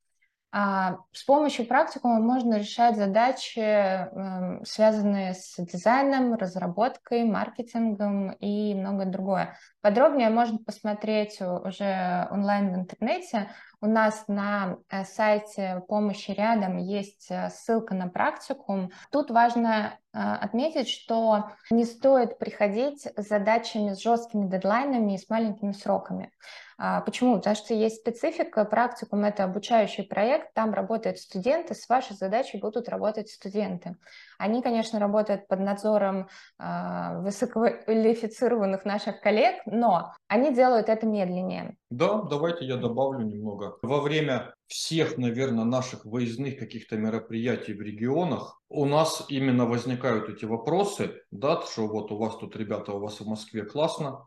с 1.12 1.25
помощью 1.25 1.67
практикума 1.67 2.21
можно 2.21 2.55
решать 2.59 2.97
задачи, 2.97 3.59
эм, 3.59 4.64
связанные 4.64 5.35
с 5.35 5.57
дизайном, 5.59 6.35
разработкой, 6.35 7.25
маркетингом 7.25 8.31
и 8.35 8.73
многое 8.75 9.07
другое. 9.07 9.57
Подробнее 9.85 10.31
можно 10.31 10.57
посмотреть 10.57 11.42
уже 11.42 12.27
онлайн 12.31 12.73
в 12.73 12.75
интернете. 12.75 13.51
У 13.83 13.87
нас 13.87 14.25
на 14.29 14.79
э, 14.88 15.05
сайте 15.05 15.83
помощи 15.88 16.31
рядом 16.31 16.79
есть 16.79 17.27
э, 17.29 17.51
ссылка 17.51 17.94
на 17.94 18.09
практикум. 18.09 18.92
Тут 19.11 19.31
важно 19.31 19.99
э, 20.14 20.18
отметить, 20.18 20.88
что 20.88 21.51
не 21.70 21.85
стоит 21.85 22.38
приходить 22.38 23.07
с 23.14 23.29
задачами 23.29 23.92
с 23.92 24.01
жесткими 24.01 24.49
дедлайнами 24.49 25.16
и 25.16 25.18
с 25.18 25.29
маленькими 25.29 25.73
сроками. 25.73 26.33
А, 26.77 27.03
почему? 27.03 27.37
Потому 27.37 27.55
что 27.55 27.75
есть 27.75 28.01
специфика, 28.01 28.64
практикум– 28.64 29.25
это 29.27 29.44
обучающий 29.44 30.05
проект, 30.05 30.55
там 30.55 30.73
работают 30.73 31.18
студенты, 31.18 31.75
с 31.75 31.88
вашей 31.88 32.16
задачей 32.16 32.59
будут 32.59 32.88
работать 32.88 33.29
студенты. 33.29 33.97
Они, 34.38 34.62
конечно, 34.62 34.99
работают 34.99 35.47
под 35.49 35.61
надзором 35.61 36.29
э, 36.59 37.20
высококвалифицированных 37.20 38.85
наших 38.85 39.20
коллег, 39.20 39.62
но 39.66 40.12
они 40.29 40.55
делают 40.55 40.88
это 40.88 41.07
медленнее. 41.07 41.77
Да, 41.90 42.23
давайте 42.23 42.64
я 42.64 42.77
добавлю 42.77 43.25
немного. 43.25 43.79
Во 43.83 44.01
время 44.01 44.55
всех, 44.66 45.18
наверное, 45.18 45.64
наших 45.64 46.05
выездных 46.05 46.59
каких-то 46.59 46.97
мероприятий 46.97 47.75
в 47.75 47.81
регионах 47.81 48.61
у 48.68 48.87
нас 48.87 49.25
именно 49.29 49.66
возникают 49.66 50.29
эти 50.29 50.44
вопросы, 50.44 51.23
да, 51.31 51.61
что 51.62 51.87
вот 51.87 52.11
у 52.11 52.16
вас 52.16 52.37
тут, 52.37 52.57
ребята, 52.57 52.92
у 52.92 52.99
вас 52.99 53.20
в 53.20 53.27
Москве 53.27 53.64
классно, 53.64 54.27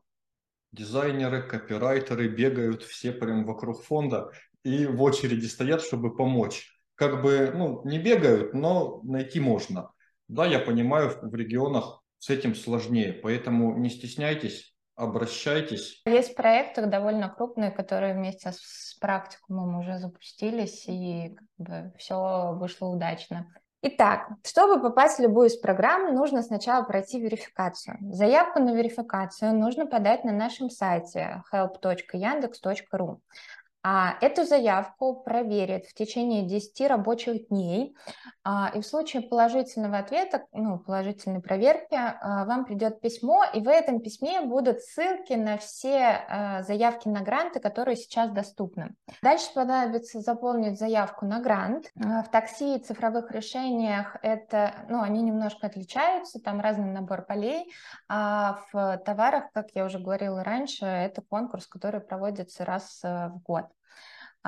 дизайнеры, 0.72 1.42
копирайтеры 1.42 2.28
бегают 2.28 2.84
все 2.84 3.12
прям 3.12 3.46
вокруг 3.46 3.84
фонда 3.84 4.32
и 4.64 4.86
в 4.86 5.02
очереди 5.02 5.46
стоят, 5.46 5.82
чтобы 5.82 6.16
помочь. 6.16 6.74
Как 6.96 7.22
бы, 7.22 7.52
ну, 7.54 7.82
не 7.86 8.00
бегают, 8.00 8.54
но 8.54 9.02
найти 9.04 9.40
можно. 9.40 9.92
Да, 10.28 10.46
я 10.46 10.60
понимаю, 10.60 11.18
в 11.22 11.34
регионах 11.34 12.04
с 12.20 12.30
этим 12.30 12.56
сложнее, 12.56 13.14
поэтому 13.14 13.78
не 13.78 13.90
стесняйтесь, 13.90 14.76
обращайтесь. 14.96 16.02
Есть 16.06 16.36
проекты 16.36 16.86
довольно 16.86 17.30
крупные, 17.30 17.72
которые 17.72 18.14
вместе 18.14 18.52
с 18.52 18.98
практикумом 19.00 19.80
уже 19.80 20.00
запустились, 20.00 20.86
и 20.88 21.36
как 21.36 21.48
бы 21.58 21.94
все 21.98 22.54
вышло 22.56 22.88
удачно. 22.88 23.48
Итак, 23.84 24.28
чтобы 24.44 24.82
попасть 24.82 25.20
в 25.20 25.22
любую 25.22 25.48
из 25.48 25.56
программ, 25.56 26.16
нужно 26.16 26.42
сначала 26.42 26.84
пройти 26.84 27.20
верификацию. 27.22 27.98
Заявку 28.12 28.60
на 28.60 28.74
верификацию 28.74 29.54
нужно 29.54 29.86
подать 29.86 30.24
на 30.24 30.32
нашем 30.32 30.72
сайте 30.72 31.44
help.yandex.ru. 31.54 33.20
А 33.84 34.16
эту 34.20 34.44
заявку 34.44 35.22
проверят 35.24 35.86
в 35.86 35.94
течение 35.94 36.42
10 36.42 36.90
рабочих 36.90 37.48
дней, 37.50 37.96
и 38.74 38.82
в 38.82 38.86
случае 38.86 39.24
положительного 39.24 39.98
ответа, 39.98 40.46
ну, 40.54 40.80
положительной 40.80 41.42
проверки, 41.42 41.96
а, 41.96 42.46
вам 42.46 42.66
придет 42.66 43.02
письмо, 43.02 43.44
и 43.54 43.62
в 43.62 43.68
этом 43.68 44.00
письме 44.00 44.42
будут 44.42 44.82
ссылки 44.82 45.34
на 45.34 45.58
все 45.58 45.98
а, 45.98 46.64
заявки 46.64 47.08
на 47.08 47.22
гранты, 47.22 47.60
которые 47.60 47.96
сейчас 47.96 48.32
доступны. 48.32 48.96
Дальше 49.22 49.54
понадобится 49.54 50.22
заполнить 50.22 50.80
заявку 50.80 51.26
на 51.26 51.40
грант. 51.40 51.92
В 51.96 52.26
такси 52.32 52.76
и 52.76 52.80
цифровых 52.80 53.32
решениях 53.32 54.18
это, 54.22 54.74
ну, 54.90 55.02
они 55.02 55.22
немножко 55.22 55.68
отличаются, 55.68 56.40
там 56.40 56.62
разный 56.62 56.92
набор 56.92 57.24
полей, 57.24 57.72
а 58.08 58.60
в 58.72 58.98
товарах, 59.06 59.52
как 59.54 59.72
я 59.74 59.86
уже 59.86 60.00
говорила 60.00 60.44
раньше, 60.44 60.86
это 60.86 61.22
конкурс, 61.22 61.68
который 61.68 62.02
проводится 62.02 62.66
раз 62.66 63.02
в 63.04 63.42
год. 63.46 63.66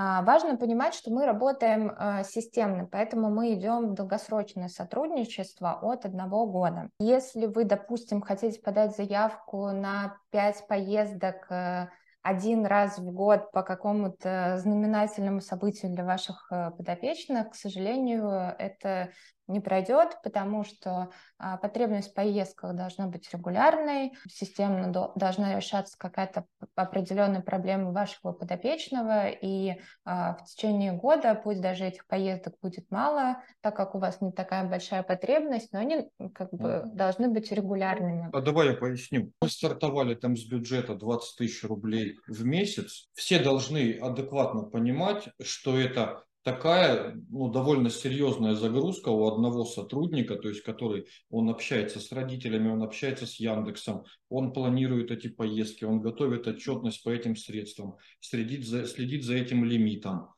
А, 0.02 0.22
важно 0.22 0.56
понимать, 0.56 0.94
что 0.94 1.12
мы 1.12 1.26
работаем 1.26 1.94
а, 1.98 2.24
системно, 2.24 2.88
поэтому 2.90 3.30
мы 3.30 3.54
идем 3.54 3.90
в 3.90 3.96
долгосрочное 3.96 4.70
сотрудничество 4.70 5.78
от 5.82 6.06
одного 6.06 6.48
года. 6.48 6.90
Если 7.02 7.48
вы, 7.48 7.66
допустим, 7.66 8.22
хотите 8.22 8.62
подать 8.62 8.96
заявку 8.96 9.72
на 9.72 10.16
5 10.30 10.68
поездок 10.70 11.52
э, 11.52 11.90
один 12.22 12.66
раз 12.66 12.98
в 12.98 13.12
год 13.12 13.52
по 13.52 13.62
какому-то 13.62 14.58
знаменательному 14.60 15.42
событию 15.42 15.92
для 15.92 16.06
ваших 16.06 16.48
э, 16.50 16.72
подопечных, 16.72 17.50
к 17.50 17.56
сожалению, 17.56 18.56
это 18.58 19.10
не 19.50 19.60
пройдет, 19.60 20.18
потому 20.24 20.64
что 20.64 21.10
а, 21.38 21.58
потребность 21.58 22.12
в 22.12 22.14
поездках 22.14 22.76
должна 22.76 23.08
быть 23.08 23.30
регулярной, 23.34 24.14
системно 24.30 24.92
до, 24.92 25.12
должна 25.16 25.56
решаться 25.56 25.98
какая-то 25.98 26.46
определенная 26.76 27.42
проблема 27.42 27.92
вашего 27.92 28.32
подопечного, 28.32 29.28
и 29.28 29.82
а, 30.06 30.36
в 30.36 30.46
течение 30.46 30.94
года, 30.94 31.36
пусть 31.36 31.62
даже 31.62 31.86
этих 31.86 32.06
поездок 32.08 32.56
будет 32.62 32.90
мало, 32.92 33.44
так 33.62 33.76
как 33.76 33.96
у 33.96 34.00
вас 34.00 34.22
не 34.22 34.32
такая 34.32 34.68
большая 34.68 35.04
потребность, 35.04 35.74
но 35.74 35.80
они 35.80 36.10
как 36.34 36.52
бы 36.52 36.84
должны 36.94 37.30
быть 37.30 37.52
регулярными. 37.52 38.30
А 38.32 38.42
давай 38.42 38.70
я 38.70 38.74
поясню. 38.76 39.32
Мы 39.42 39.50
стартовали 39.50 40.16
там 40.16 40.38
с 40.38 40.46
бюджета 40.46 40.96
20 40.96 41.38
тысяч 41.38 41.64
рублей 41.64 42.20
в 42.28 42.46
месяц. 42.46 43.10
Все 43.14 43.40
должны 43.40 43.98
адекватно 44.00 44.64
понимать, 44.64 45.30
что 45.42 45.80
это 45.80 46.24
такая 46.44 47.16
ну, 47.30 47.50
довольно 47.50 47.90
серьезная 47.90 48.56
загрузка 48.56 49.10
у 49.10 49.28
одного 49.28 49.66
сотрудника, 49.66 50.36
то 50.36 50.50
есть 50.50 50.64
который 50.64 51.08
он 51.30 51.50
общается 51.50 52.00
с 52.00 52.12
родителями, 52.12 52.70
он 52.70 52.82
общается 52.82 53.26
с 53.26 53.36
Яндексом, 53.36 54.06
он 54.30 54.54
планирует 54.54 55.12
эти 55.12 55.28
поездки, 55.28 55.84
он 55.84 56.02
готовит 56.02 56.48
отчетность 56.48 57.04
по 57.04 57.10
этим 57.10 57.36
средствам, 57.36 57.98
следит 58.20 58.66
за, 58.66 58.86
следит 58.86 59.24
за 59.24 59.36
этим 59.36 59.66
лимитом. 59.66 60.30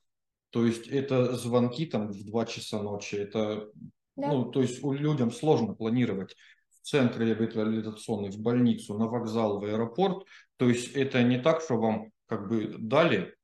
То 0.49 0.65
есть 0.65 0.87
это 0.87 1.35
звонки 1.35 1.85
там 1.85 2.09
в 2.09 2.25
2 2.25 2.45
часа 2.45 2.81
ночи, 2.81 3.15
это, 3.15 3.69
да. 4.15 4.27
ну, 4.27 4.45
то 4.51 4.61
есть 4.61 4.83
у 4.83 4.91
людям 4.91 5.31
сложно 5.31 5.73
планировать 5.73 6.35
в 6.81 6.87
центре 6.87 7.27
реабилитационный, 7.27 8.31
в 8.31 8.39
больницу, 8.39 8.97
на 8.97 9.07
вокзал, 9.07 9.59
в 9.59 9.63
аэропорт. 9.63 10.25
То 10.57 10.67
есть 10.67 10.93
это 10.93 11.23
не 11.23 11.39
так, 11.39 11.61
что 11.61 11.77
вам 11.77 12.11
как 12.25 12.49
бы 12.49 12.75
дали 12.79 13.35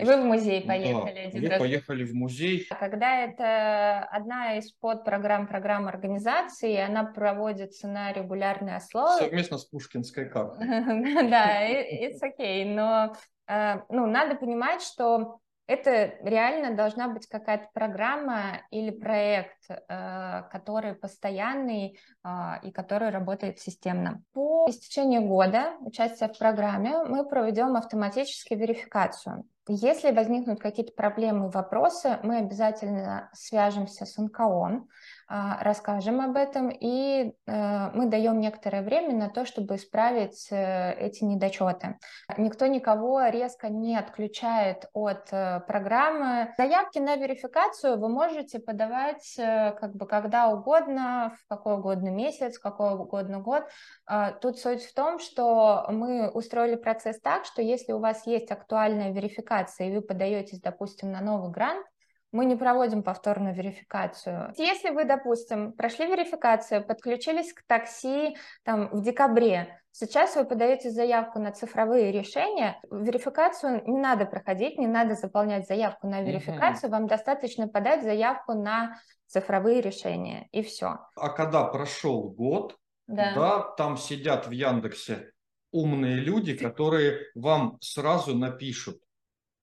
и 0.00 0.04
вы 0.04 0.16
в 0.16 0.24
музей 0.24 0.62
поехали 0.66 1.30
да, 1.32 1.38
один 1.38 1.50
раз. 1.50 1.58
поехали 1.58 2.04
в 2.04 2.14
музей. 2.14 2.66
Когда 2.78 3.20
это 3.20 4.04
одна 4.10 4.56
из 4.56 4.72
подпрограмм 4.72 5.46
программ 5.46 5.88
организации, 5.88 6.76
она 6.76 7.04
проводится 7.04 7.88
на 7.88 8.12
регулярной 8.12 8.76
основе. 8.76 9.24
Совместно 9.24 9.58
с 9.58 9.64
Пушкинской 9.64 10.28
картой. 10.28 10.66
Да, 11.30 11.68
it's 11.68 12.20
okay, 12.22 12.64
но 12.64 13.14
э, 13.46 13.80
ну, 13.88 14.06
надо 14.06 14.36
понимать, 14.36 14.82
что 14.82 15.40
это 15.70 16.14
реально 16.24 16.74
должна 16.74 17.06
быть 17.06 17.28
какая-то 17.28 17.68
программа 17.72 18.62
или 18.72 18.90
проект, 18.90 19.70
э, 19.70 20.42
который 20.50 20.94
постоянный 20.96 21.96
а, 22.24 22.58
и 22.64 22.72
который 22.72 23.10
работает 23.10 23.60
системно. 23.60 24.20
По 24.32 24.66
истечении 24.68 25.20
года 25.20 25.76
участия 25.78 26.26
в 26.26 26.36
программе 26.36 27.04
мы 27.04 27.24
проведем 27.24 27.76
автоматически 27.76 28.54
верификацию. 28.54 29.44
Если 29.72 30.10
возникнут 30.10 30.58
какие-то 30.58 30.92
проблемы 30.92 31.46
и 31.46 31.50
вопросы, 31.50 32.18
мы 32.24 32.38
обязательно 32.38 33.30
свяжемся 33.32 34.04
с 34.04 34.16
НКО, 34.18 34.84
расскажем 35.30 36.20
об 36.20 36.36
этом, 36.36 36.70
и 36.70 37.32
э, 37.46 37.90
мы 37.94 38.06
даем 38.06 38.40
некоторое 38.40 38.82
время 38.82 39.14
на 39.14 39.28
то, 39.28 39.44
чтобы 39.44 39.76
исправить 39.76 40.48
э, 40.50 40.92
эти 40.98 41.22
недочеты. 41.22 41.98
Никто 42.36 42.66
никого 42.66 43.24
резко 43.26 43.68
не 43.68 43.96
отключает 43.96 44.86
от 44.92 45.28
э, 45.30 45.60
программы. 45.68 46.52
Заявки 46.58 46.98
на 46.98 47.14
верификацию 47.14 47.98
вы 48.00 48.08
можете 48.08 48.58
подавать 48.58 49.36
как 49.36 49.94
бы 49.94 50.06
когда 50.06 50.48
угодно, 50.48 51.36
в 51.44 51.48
какой 51.48 51.74
угодно 51.74 52.08
месяц, 52.08 52.56
в 52.56 52.62
какой 52.62 52.94
угодно 52.94 53.38
год. 53.38 53.64
А, 54.06 54.32
тут 54.32 54.58
суть 54.58 54.84
в 54.84 54.94
том, 54.94 55.20
что 55.20 55.86
мы 55.90 56.28
устроили 56.30 56.74
процесс 56.74 57.20
так, 57.20 57.44
что 57.44 57.62
если 57.62 57.92
у 57.92 58.00
вас 58.00 58.26
есть 58.26 58.50
актуальная 58.50 59.12
верификация, 59.12 59.88
и 59.88 59.94
вы 59.94 60.02
подаетесь, 60.02 60.60
допустим, 60.60 61.12
на 61.12 61.20
новый 61.20 61.50
грант, 61.50 61.86
мы 62.32 62.44
не 62.44 62.56
проводим 62.56 63.02
повторную 63.02 63.54
верификацию. 63.54 64.52
Если 64.56 64.90
вы, 64.90 65.04
допустим, 65.04 65.72
прошли 65.72 66.06
верификацию, 66.06 66.84
подключились 66.84 67.52
к 67.52 67.62
такси 67.66 68.36
там, 68.62 68.88
в 68.90 69.02
декабре, 69.02 69.80
сейчас 69.92 70.36
вы 70.36 70.44
подаете 70.44 70.90
заявку 70.90 71.38
на 71.38 71.52
цифровые 71.52 72.12
решения, 72.12 72.80
верификацию 72.90 73.82
не 73.86 73.98
надо 73.98 74.26
проходить, 74.26 74.78
не 74.78 74.86
надо 74.86 75.14
заполнять 75.14 75.66
заявку 75.66 76.06
на 76.06 76.22
верификацию, 76.22 76.88
mm-hmm. 76.88 76.92
вам 76.94 77.06
достаточно 77.06 77.68
подать 77.68 78.02
заявку 78.02 78.54
на 78.54 79.00
цифровые 79.26 79.80
решения, 79.80 80.48
и 80.52 80.62
все. 80.62 80.98
А 81.16 81.28
когда 81.30 81.64
прошел 81.64 82.30
год, 82.30 82.76
да. 83.06 83.34
да, 83.34 83.60
там 83.76 83.96
сидят 83.96 84.46
в 84.46 84.50
Яндексе 84.52 85.32
умные 85.72 86.16
люди, 86.16 86.56
которые 86.56 87.26
вам 87.34 87.78
сразу 87.80 88.36
напишут, 88.36 89.00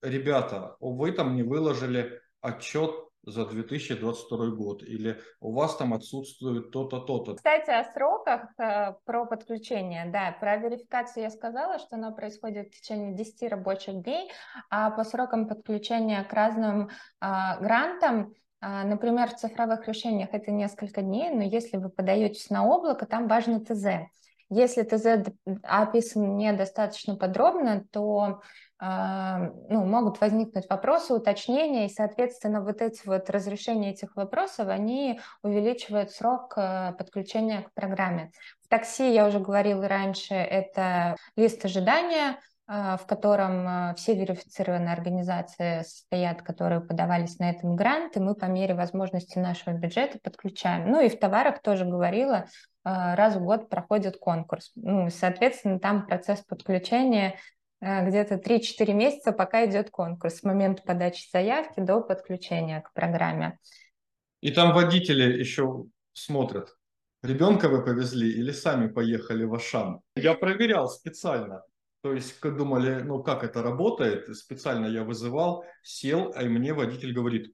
ребята, 0.02 0.76
вы 0.80 1.12
там 1.12 1.36
не 1.36 1.44
выложили 1.44 2.22
отчет 2.48 2.92
за 3.24 3.46
2022 3.46 4.48
год, 4.52 4.84
или 4.84 5.20
у 5.42 5.54
вас 5.54 5.76
там 5.76 5.94
отсутствует 5.94 6.72
то-то, 6.72 7.00
то-то. 7.00 7.36
Кстати, 7.36 7.70
о 7.72 7.84
сроках 7.92 8.50
э, 8.58 8.94
про 9.04 9.26
подключение, 9.26 10.10
да, 10.10 10.32
про 10.40 10.56
верификацию 10.58 11.24
я 11.24 11.30
сказала, 11.30 11.78
что 11.78 11.98
она 11.98 12.12
происходит 12.12 12.68
в 12.68 12.80
течение 12.80 13.14
10 13.14 13.50
рабочих 13.52 14.02
дней, 14.02 14.32
а 14.70 14.92
по 14.92 15.04
срокам 15.04 15.48
подключения 15.48 16.24
к 16.24 16.32
разным 16.32 16.90
а, 17.20 17.58
грантам 17.60 18.34
а, 18.60 18.84
Например, 18.84 19.30
в 19.30 19.36
цифровых 19.36 19.88
решениях 19.88 20.30
это 20.32 20.52
несколько 20.52 21.02
дней, 21.02 21.30
но 21.30 21.44
если 21.44 21.78
вы 21.78 21.90
подаетесь 21.90 22.50
на 22.50 22.66
облако, 22.66 23.06
там 23.06 23.28
важно 23.28 23.60
ТЗ. 23.60 24.10
Если 24.50 24.84
ТЗ 24.84 25.30
описан 25.64 26.38
недостаточно 26.38 27.16
подробно, 27.18 27.86
то 27.92 28.42
ну, 28.80 29.86
могут 29.86 30.22
возникнуть 30.22 30.70
вопросы, 30.70 31.14
уточнения, 31.14 31.88
и, 31.88 31.94
соответственно, 31.94 32.62
вот 32.62 32.82
эти 32.82 33.08
вот 33.08 33.30
разрешения 33.30 33.92
этих 33.92 34.16
вопросов, 34.16 34.68
они 34.68 35.20
увеличивают 35.42 36.12
срок 36.12 36.54
э, 36.58 36.94
подключения 36.98 37.64
к 37.64 37.74
программе. 37.74 38.32
В 38.64 38.68
такси, 38.68 39.12
я 39.12 39.26
уже 39.26 39.40
говорила 39.40 39.88
раньше, 39.88 40.36
это 40.36 41.16
лист 41.36 41.66
ожидания, 41.66 42.38
а, 42.70 42.98
в 42.98 43.08
котором 43.08 43.66
а, 43.66 43.94
все 43.96 44.14
верифицированные 44.14 44.94
организации 44.94 45.84
стоят, 45.84 46.42
которые 46.42 46.82
подавались 46.82 47.40
на 47.40 47.52
этот 47.52 47.74
грант, 47.76 48.18
и 48.18 48.20
мы 48.20 48.36
по 48.36 48.46
мере 48.46 48.76
возможности 48.76 49.40
нашего 49.40 49.74
бюджета 49.74 50.20
подключаем. 50.22 50.92
Ну 50.92 51.00
и 51.00 51.08
в 51.10 51.18
товарах 51.18 51.62
тоже 51.62 51.86
говорила, 51.86 52.46
раз 52.84 53.36
в 53.36 53.44
год 53.44 53.70
проходит 53.70 54.18
конкурс. 54.18 54.72
Ну, 54.76 55.10
соответственно, 55.10 55.80
там 55.80 56.06
процесс 56.06 56.42
подключения 56.42 57.36
Э, 57.36 57.57
где-то 57.82 58.36
3-4 58.36 58.94
месяца, 58.94 59.32
пока 59.32 59.66
идет 59.66 59.90
конкурс, 59.90 60.40
с 60.40 60.44
момента 60.44 60.82
подачи 60.84 61.30
заявки 61.32 61.80
до 61.80 62.02
подключения 62.02 62.82
к 62.82 62.94
программе. 62.94 63.60
И 64.42 64.52
там 64.52 64.74
водители 64.74 65.40
еще 65.40 65.86
смотрят, 66.14 66.76
ребенка 67.24 67.70
вы 67.70 67.84
повезли 67.84 68.30
или 68.30 68.52
сами 68.52 68.88
поехали 68.88 69.44
в 69.44 69.54
Ашан. 69.54 70.02
Я 70.16 70.34
проверял 70.34 70.88
специально. 70.90 71.64
То 72.02 72.14
есть 72.14 72.40
думали, 72.42 73.02
ну 73.02 73.24
как 73.24 73.44
это 73.44 73.62
работает, 73.64 74.36
специально 74.36 74.86
я 74.86 75.04
вызывал, 75.04 75.66
сел, 75.84 76.32
а 76.36 76.44
мне 76.44 76.74
водитель 76.74 77.14
говорит, 77.14 77.54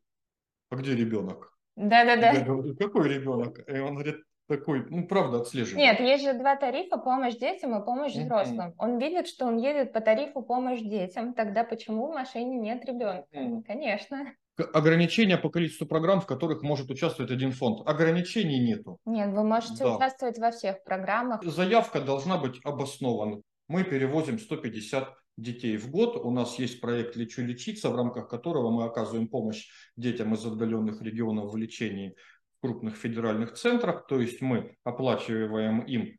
а 0.69 0.75
где 0.75 0.95
ребенок? 0.95 1.57
Да-да-да. 1.75 2.31
Я 2.31 2.45
говорю, 2.45 2.75
какой 2.75 3.09
ребенок? 3.09 3.59
И 3.67 3.79
он 3.79 3.95
говорит, 3.95 4.17
такой, 4.47 4.85
ну, 4.89 5.07
правда, 5.07 5.37
отслеживает. 5.41 5.77
Нет, 5.77 5.99
есть 5.99 6.23
же 6.23 6.33
два 6.33 6.55
тарифа, 6.55 6.97
помощь 6.97 7.35
детям 7.35 7.79
и 7.79 7.85
помощь 7.85 8.13
взрослым. 8.13 8.69
Mm-hmm. 8.69 8.75
Он 8.77 8.99
видит, 8.99 9.27
что 9.27 9.45
он 9.45 9.57
едет 9.57 9.93
по 9.93 10.01
тарифу 10.01 10.41
помощь 10.41 10.81
детям, 10.81 11.33
тогда 11.33 11.63
почему 11.63 12.07
в 12.07 12.13
машине 12.13 12.57
нет 12.57 12.85
ребенка? 12.85 13.27
Mm-hmm. 13.33 13.63
Конечно. 13.63 14.33
Ограничения 14.73 15.37
по 15.37 15.49
количеству 15.49 15.87
программ, 15.87 16.21
в 16.21 16.27
которых 16.27 16.61
может 16.61 16.89
участвовать 16.89 17.31
один 17.31 17.51
фонд. 17.51 17.87
Ограничений 17.87 18.59
нету. 18.59 18.99
Нет, 19.05 19.31
вы 19.31 19.43
можете 19.43 19.83
да. 19.83 19.95
участвовать 19.95 20.37
во 20.37 20.51
всех 20.51 20.83
программах. 20.83 21.43
Заявка 21.43 22.01
должна 22.01 22.37
быть 22.37 22.59
обоснована. 22.63 23.41
Мы 23.67 23.83
перевозим 23.83 24.37
150 24.37 25.09
детей 25.37 25.77
в 25.77 25.89
год. 25.89 26.17
У 26.17 26.29
нас 26.29 26.59
есть 26.59 26.81
проект 26.81 27.15
«Лечу 27.15 27.41
лечиться», 27.41 27.89
в 27.89 27.95
рамках 27.95 28.27
которого 28.27 28.69
мы 28.69 28.85
оказываем 28.85 29.27
помощь 29.27 29.67
детям 29.97 30.33
из 30.33 30.45
отдаленных 30.45 31.01
регионов 31.01 31.51
в 31.51 31.57
лечении 31.57 32.15
крупных 32.63 32.95
федеральных 32.95 33.55
центрах, 33.55 34.07
то 34.07 34.21
есть 34.21 34.39
мы 34.39 34.77
оплачиваем 34.85 35.81
им 35.81 36.17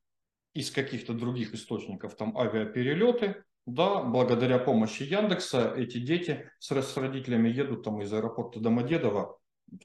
из 0.52 0.70
каких-то 0.70 1.14
других 1.14 1.54
источников 1.54 2.16
там 2.16 2.36
авиаперелеты, 2.36 3.44
да, 3.64 4.02
благодаря 4.02 4.58
помощи 4.58 5.04
Яндекса 5.04 5.72
эти 5.74 5.96
дети 5.96 6.50
с, 6.58 6.96
родителями 6.98 7.48
едут 7.48 7.82
там 7.82 8.02
из 8.02 8.12
аэропорта 8.12 8.60
Домодедово 8.60 9.38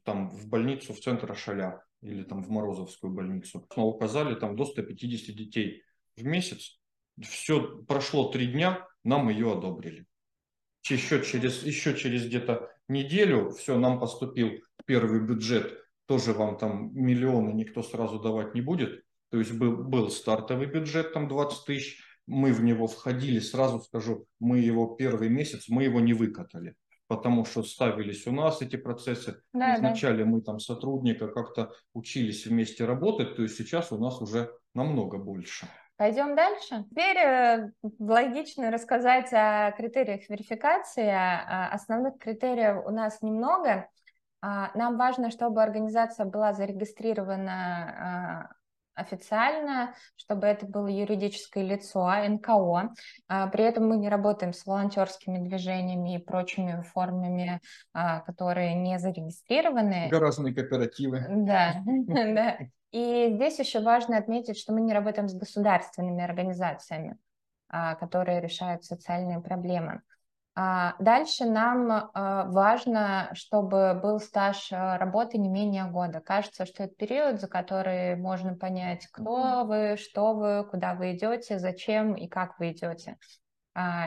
там 0.04 0.30
в 0.30 0.50
больницу 0.50 0.94
в 0.94 1.00
центр 1.00 1.34
Шаля 1.34 1.82
или 2.02 2.24
там 2.24 2.44
в 2.44 2.50
Морозовскую 2.50 3.14
больницу. 3.14 3.66
Мы 3.78 3.86
указали 3.86 4.36
там 4.36 4.58
до 4.58 4.66
150 4.66 5.34
детей 5.34 5.84
в 6.18 6.26
месяц. 6.26 6.78
Все 7.22 7.78
прошло 7.88 8.30
три 8.30 8.48
дня, 8.48 8.86
нам 9.06 9.30
ее 9.30 9.54
одобрили. 9.54 10.06
еще 10.90 11.24
через, 11.24 11.64
еще 11.64 11.96
через 11.96 12.26
где-то 12.26 12.70
неделю, 12.90 13.52
все, 13.52 13.80
нам 13.80 13.98
поступил 13.98 14.52
первый 14.86 15.22
бюджет, 15.22 15.79
тоже 16.10 16.34
вам 16.34 16.58
там 16.58 16.90
миллионы 16.96 17.52
никто 17.52 17.84
сразу 17.84 18.20
давать 18.20 18.56
не 18.56 18.62
будет. 18.62 19.04
То 19.30 19.38
есть 19.38 19.52
был, 19.52 19.78
был 19.78 20.10
стартовый 20.10 20.66
бюджет, 20.66 21.14
там 21.14 21.28
20 21.28 21.66
тысяч, 21.66 22.02
мы 22.26 22.52
в 22.52 22.64
него 22.64 22.88
входили, 22.88 23.38
сразу 23.38 23.80
скажу, 23.80 24.26
мы 24.40 24.58
его 24.58 24.88
первый 24.96 25.30
месяц, 25.30 25.70
мы 25.70 25.84
его 25.84 26.00
не 26.00 26.14
выкатали, 26.14 26.74
потому 27.08 27.46
что 27.46 27.62
ставились 27.62 28.26
у 28.26 28.32
нас 28.32 28.64
эти 28.64 28.76
процессы. 28.76 29.40
Да, 29.54 29.76
Вначале 29.78 30.24
да. 30.24 30.32
мы 30.32 30.42
там 30.42 30.60
сотрудника 30.60 31.28
как-то 31.28 31.74
учились 31.94 32.48
вместе 32.48 32.86
работать, 32.86 33.36
то 33.36 33.44
есть 33.44 33.56
сейчас 33.56 33.92
у 33.92 34.00
нас 34.00 34.20
уже 34.20 34.52
намного 34.74 35.20
больше. 35.20 35.68
Пойдем 35.96 36.36
дальше. 36.36 36.86
Теперь 36.90 37.18
э, 37.18 37.72
логично 38.00 38.72
рассказать 38.72 39.32
о 39.32 39.72
критериях 39.74 40.28
верификации. 40.28 41.08
Основных 41.72 42.18
критериев 42.18 42.84
у 42.84 42.90
нас 42.90 43.22
немного. 43.22 43.90
А, 44.42 44.72
нам 44.76 44.98
важно, 44.98 45.32
чтобы 45.32 45.62
организация 45.62 46.26
была 46.26 46.54
зарегистрирована 46.54 48.48
а, 48.96 49.02
официально, 49.02 49.94
чтобы 50.16 50.48
это 50.48 50.66
было 50.66 50.88
юридическое 50.88 51.64
лицо, 51.64 52.10
НКО. 52.28 52.94
А, 53.28 53.48
при 53.48 53.64
этом 53.64 53.88
мы 53.88 53.98
не 53.98 54.10
работаем 54.10 54.54
с 54.54 54.66
волонтерскими 54.66 55.40
движениями 55.40 56.16
и 56.16 56.20
прочими 56.20 56.82
формами, 56.82 57.62
которые 57.94 58.76
не 58.76 58.98
зарегистрированы. 59.00 60.10
Разные 60.12 60.54
кооперативы. 60.54 61.26
Да, 61.30 61.76
да. 61.86 62.58
И 62.92 63.30
здесь 63.34 63.60
еще 63.60 63.82
важно 63.82 64.18
отметить, 64.18 64.58
что 64.58 64.74
мы 64.74 64.82
не 64.82 64.94
работаем 64.94 65.28
с 65.30 65.34
государственными 65.36 66.24
организациями, 66.24 67.18
которые 67.70 68.42
решают 68.42 68.84
социальные 68.84 69.42
проблемы. 69.42 70.02
А, 70.62 70.96
дальше 71.00 71.46
нам 71.46 71.90
а, 71.90 72.44
важно, 72.44 73.30
чтобы 73.34 73.98
был 74.04 74.20
стаж 74.20 74.74
а, 74.74 74.98
работы 74.98 75.38
не 75.38 75.48
менее 75.48 75.86
года. 75.86 76.20
Кажется, 76.20 76.66
что 76.66 76.84
это 76.84 76.96
период, 76.96 77.40
за 77.40 77.48
который 77.48 78.18
можно 78.18 78.58
понять, 78.58 79.08
кто 79.10 79.64
вы, 79.64 79.96
что 79.96 80.34
вы, 80.34 80.66
куда 80.70 80.96
вы 80.96 81.16
идете, 81.16 81.60
зачем 81.60 82.14
и 82.14 82.28
как 82.28 82.60
вы 82.60 82.74
идете. 82.74 83.16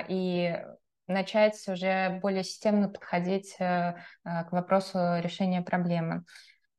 И 0.09 0.63
начать 1.07 1.57
уже 1.69 2.19
более 2.21 2.45
системно 2.45 2.91
подходить 2.91 3.57
э, 3.59 3.95
к 4.23 4.49
вопросу 4.51 4.99
решения 5.21 5.63
проблемы. 5.63 6.25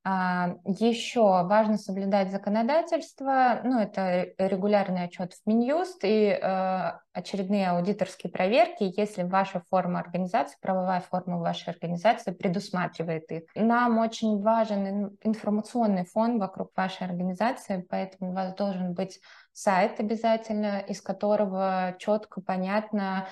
А, 0.06 0.56
Еще 0.66 1.22
важно 1.22 1.78
соблюдать 1.78 2.30
законодательство, 2.30 3.62
ну, 3.64 3.80
это 3.80 4.34
регулярный 4.38 5.06
отчет 5.06 5.34
в 5.34 5.48
Минюст 5.48 6.04
и 6.04 6.28
э, 6.28 6.92
очередные 7.14 7.70
аудиторские 7.70 8.30
проверки, 8.30 8.92
если 8.98 9.24
ваша 9.24 9.62
форма 9.70 10.02
организации, 10.02 10.58
правовая 10.62 11.00
форма 11.00 11.40
вашей 11.40 11.70
организации 11.70 12.32
предусматривает 12.32 13.32
их. 13.32 13.44
Нам 13.56 13.98
очень 14.00 14.42
важен 14.42 15.18
информационный 15.22 16.06
фон 16.06 16.38
вокруг 16.38 16.72
вашей 16.76 17.08
организации, 17.08 17.86
поэтому 17.90 18.32
у 18.32 18.34
вас 18.34 18.54
должен 18.56 18.94
быть 18.94 19.22
сайт 19.54 20.02
обязательно, 20.02 20.80
из 20.80 21.02
которого 21.02 21.96
четко, 21.98 22.42
понятно 22.42 23.28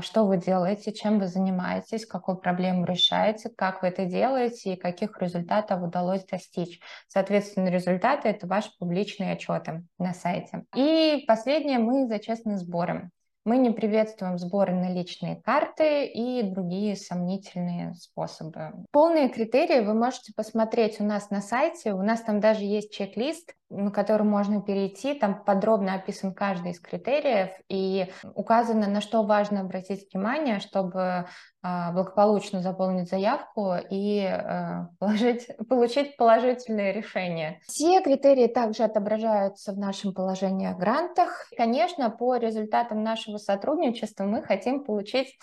что 0.00 0.24
вы 0.24 0.38
делаете, 0.38 0.92
чем 0.92 1.18
вы 1.18 1.26
занимаетесь, 1.26 2.06
какую 2.06 2.38
проблему 2.38 2.84
решаете, 2.84 3.50
как 3.50 3.82
вы 3.82 3.88
это 3.88 4.04
делаете 4.06 4.74
и 4.74 4.80
каких 4.80 5.20
результатов 5.20 5.82
удалось 5.82 6.24
достичь. 6.24 6.80
Соответственно, 7.08 7.68
результаты— 7.68 8.28
это 8.30 8.46
ваши 8.46 8.70
публичные 8.78 9.32
отчеты 9.32 9.84
на 9.98 10.14
сайте. 10.14 10.64
И 10.74 11.24
последнее, 11.26 11.78
мы 11.78 12.06
за 12.06 12.18
честные 12.18 12.56
сборы. 12.58 13.10
Мы 13.44 13.58
не 13.58 13.70
приветствуем 13.70 14.38
сборы 14.38 14.74
на 14.74 14.92
личные 14.92 15.36
карты 15.36 16.06
и 16.06 16.42
другие 16.42 16.96
сомнительные 16.96 17.94
способы. 17.94 18.72
Полные 18.90 19.28
критерии 19.28 19.84
вы 19.84 19.94
можете 19.94 20.32
посмотреть 20.34 21.00
у 21.00 21.04
нас 21.04 21.30
на 21.30 21.40
сайте. 21.40 21.92
У 21.92 22.02
нас 22.02 22.22
там 22.22 22.40
даже 22.40 22.64
есть 22.64 22.92
чек-лист, 22.92 23.54
на 23.68 23.90
который 23.90 24.22
можно 24.22 24.62
перейти. 24.62 25.14
Там 25.14 25.42
подробно 25.44 25.94
описан 25.94 26.32
каждый 26.32 26.72
из 26.72 26.80
критериев 26.80 27.50
и 27.68 28.10
указано, 28.34 28.88
на 28.88 29.00
что 29.00 29.22
важно 29.22 29.60
обратить 29.60 30.12
внимание, 30.12 30.60
чтобы 30.60 31.26
а, 31.62 31.92
благополучно 31.92 32.62
заполнить 32.62 33.08
заявку 33.08 33.74
и 33.90 34.24
а, 34.24 34.88
положить, 34.98 35.48
получить 35.68 36.16
положительное 36.16 36.92
решение. 36.92 37.60
Все 37.66 38.00
критерии 38.02 38.46
также 38.46 38.84
отображаются 38.84 39.72
в 39.72 39.78
нашем 39.78 40.14
положении 40.14 40.68
о 40.68 40.74
грантах. 40.74 41.46
Конечно, 41.56 42.10
по 42.10 42.36
результатам 42.36 43.02
нашего 43.02 43.38
сотрудничества 43.38 44.24
мы 44.24 44.42
хотим 44.42 44.84
получить 44.84 45.38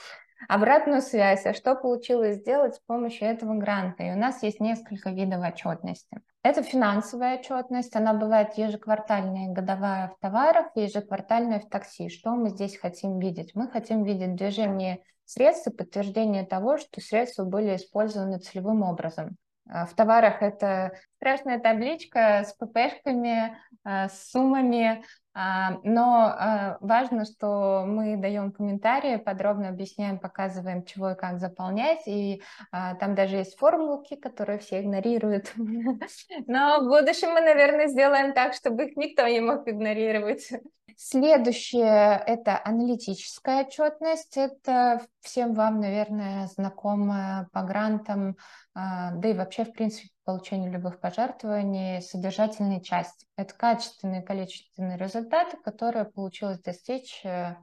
обратную 0.48 1.02
связь, 1.02 1.46
а 1.46 1.54
что 1.54 1.76
получилось 1.76 2.38
сделать 2.38 2.76
с 2.76 2.80
помощью 2.80 3.28
этого 3.28 3.56
гранта. 3.56 4.04
И 4.04 4.12
у 4.12 4.18
нас 4.18 4.44
есть 4.44 4.60
несколько 4.60 5.10
видов 5.10 5.42
отчетности. 5.42 6.22
Это 6.44 6.62
финансовая 6.62 7.40
отчетность, 7.40 7.96
она 7.96 8.14
бывает 8.14 8.58
ежеквартальная 8.58 9.46
и 9.46 9.54
годовая 9.54 10.10
в 10.10 10.20
товарах, 10.20 10.68
ежеквартальная 10.76 11.62
в 11.62 11.70
такси. 11.70 12.10
Что 12.10 12.32
мы 12.32 12.50
здесь 12.50 12.78
хотим 12.78 13.18
видеть? 13.18 13.56
Мы 13.56 13.70
хотим 13.70 14.04
видеть 14.04 14.36
движение 14.36 15.02
средств 15.24 15.68
и 15.68 15.72
подтверждение 15.72 16.46
того, 16.46 16.78
что 16.78 17.00
средства 17.00 17.46
были 17.46 17.78
использованы 17.78 18.40
целевым 18.40 18.84
образом. 18.84 19.38
А 19.70 19.86
в 19.86 19.94
товарах 19.94 20.42
это 20.42 20.98
страшная 21.16 21.60
табличка 21.60 22.44
с 22.44 22.54
ППшками, 22.56 23.58
а, 23.86 24.10
с 24.10 24.32
суммами, 24.32 25.02
но 25.36 26.78
важно, 26.80 27.26
что 27.26 27.86
мы 27.88 28.18
даем 28.18 28.52
комментарии, 28.52 29.18
подробно 29.18 29.70
объясняем, 29.70 30.20
показываем, 30.20 30.86
чего 30.86 31.12
и 31.12 31.16
как 31.16 31.40
заполнять, 31.40 32.08
и 32.08 32.42
там 32.72 33.16
даже 33.16 33.38
есть 33.38 33.58
формулки, 33.58 34.16
которые 34.16 34.60
все 34.60 34.82
игнорируют. 34.82 35.52
Но 36.48 36.82
в 36.82 36.88
будущем 36.88 37.32
мы, 37.34 37.42
наверное, 37.42 37.88
сделаем 37.88 38.34
так, 38.34 38.54
чтобы 38.54 38.86
их 38.86 38.96
никто 38.96 39.28
не 39.28 39.40
мог 39.40 39.68
игнорировать. 39.68 40.50
Следующее– 40.98 42.22
это 42.28 42.60
аналитическая 42.64 43.66
отчетность. 43.66 44.38
Это 44.38 45.06
всем 45.22 45.54
вам, 45.54 45.80
наверное, 45.80 46.48
знакомая 46.48 47.48
по 47.52 47.64
грантам, 47.64 48.38
а, 48.74 49.12
да 49.12 49.30
и 49.30 49.34
вообще, 49.34 49.66
в 49.66 49.74
принципе, 49.74 50.10
получению 50.24 50.72
любых 50.72 51.00
пожертвований, 51.00 52.02
содержательная 52.02 52.80
часть. 52.80 53.26
Это 53.38 53.54
качественные 53.54 54.22
и 54.22 54.26
количественные 54.26 54.98
результаты, 54.98 55.58
которые 55.58 56.06
получилось 56.06 56.60
достичь 56.60 57.22
э, 57.26 57.56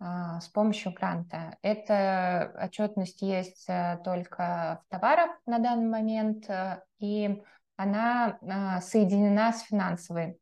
а, 0.00 0.40
с 0.40 0.48
помощью 0.48 0.92
гранта. 0.92 1.56
Эта 1.62 2.52
отчетность 2.62 3.22
есть 3.22 3.64
э, 3.68 3.98
только 4.04 4.82
в 4.84 4.90
товарах 4.90 5.30
на 5.46 5.58
данный 5.58 5.88
момент, 5.88 6.48
э, 6.48 6.82
и 6.98 7.42
она 7.76 8.38
а, 8.42 8.80
соединена 8.80 9.52
с 9.52 9.62
финансовой 9.62 10.38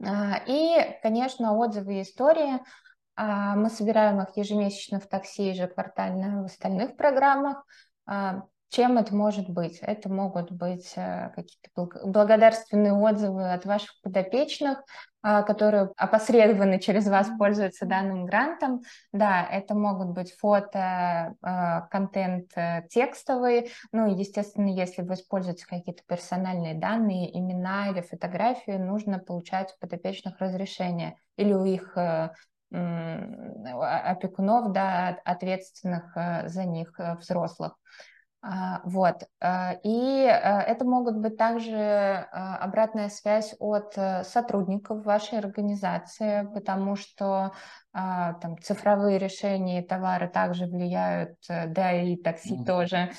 и, 0.00 0.98
конечно, 1.02 1.56
отзывы 1.56 1.98
и 1.98 2.02
истории. 2.02 2.60
А, 3.16 3.56
мы 3.56 3.68
собираем 3.68 4.20
их 4.20 4.36
ежемесячно 4.36 5.00
в 5.00 5.06
такси, 5.08 5.48
ежеквартально 5.48 6.42
в 6.42 6.46
остальных 6.46 6.96
программах. 6.96 7.64
А, 8.68 8.74
чем 8.74 8.98
это 8.98 9.14
может 9.14 9.48
быть? 9.48 9.78
Это 9.80 10.08
могут 10.08 10.52
быть 10.52 10.92
э, 10.96 11.30
какие-то 11.34 12.06
благодарственные 12.06 12.92
отзывы 12.92 13.52
от 13.52 13.64
ваших 13.64 14.00
подопечных, 14.02 14.82
а, 15.22 15.42
которые 15.42 15.90
опосредованно 15.96 16.78
через 16.78 17.08
вас 17.08 17.28
пользуются 17.38 17.86
данным 17.86 18.26
грантом. 18.26 18.82
Да, 19.12 19.46
это 19.50 19.74
могут 19.74 20.10
быть 20.10 20.32
фото, 20.32 21.34
а, 21.42 21.82
контент 21.90 22.50
э, 22.56 22.86
текстовый. 22.90 23.70
Ну, 23.92 24.14
естественно, 24.14 24.68
если 24.68 25.02
вы 25.02 25.14
используете 25.14 25.66
какие-то 25.66 26.02
персональные 26.06 26.74
данные, 26.74 27.36
имена 27.36 27.90
или 27.90 28.00
фотографии, 28.00 28.72
нужно 28.72 29.18
получать 29.18 29.74
у 29.74 29.80
подопечных 29.80 30.38
разрешение 30.40 31.16
или 31.36 31.52
у 31.52 31.64
их 31.64 31.96
э, 31.96 32.30
опекунов, 32.70 34.72
да, 34.72 35.18
ответственных 35.24 36.14
за 36.50 36.66
них 36.66 36.92
взрослых. 37.18 37.78
А, 38.40 38.80
вот. 38.84 39.28
А, 39.40 39.76
и 39.82 40.26
а, 40.26 40.62
это 40.62 40.84
могут 40.84 41.16
быть 41.16 41.36
также 41.36 42.28
обратная 42.32 43.08
связь 43.08 43.54
от 43.58 43.94
э, 43.96 44.22
сотрудников 44.24 45.04
вашей 45.04 45.38
организации, 45.38 46.48
потому 46.54 46.96
что 46.96 47.52
там 47.92 48.58
цифровые 48.62 49.18
решения 49.18 49.82
и 49.82 49.86
товары 49.86 50.28
также 50.28 50.66
влияют, 50.66 51.36
э, 51.48 51.66
да 51.66 51.92
и 51.92 52.16
такси 52.16 52.54
mm-hmm. 52.54 52.64
тоже. 52.64 53.10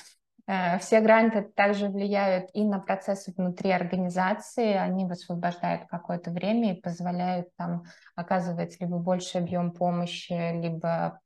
Э, 0.50 0.78
все 0.78 1.00
гранты 1.00 1.42
также 1.42 1.88
влияют 1.88 2.50
и 2.54 2.64
на 2.64 2.80
процессы 2.80 3.32
внутри 3.36 3.70
организации, 3.70 4.72
они 4.72 5.06
высвобождают 5.06 5.86
какое-то 5.88 6.30
время 6.32 6.72
и 6.72 6.80
позволяют 6.80 7.48
там 7.56 7.84
оказывать 8.16 8.80
либо 8.80 8.98
больше 8.98 9.38
объем 9.38 9.72
помощи, 9.72 10.60
либо 10.60 11.20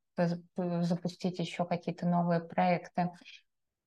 запустить 0.57 1.39
еще 1.39 1.65
какие-то 1.65 2.07
новые 2.07 2.41
проекты. 2.41 3.11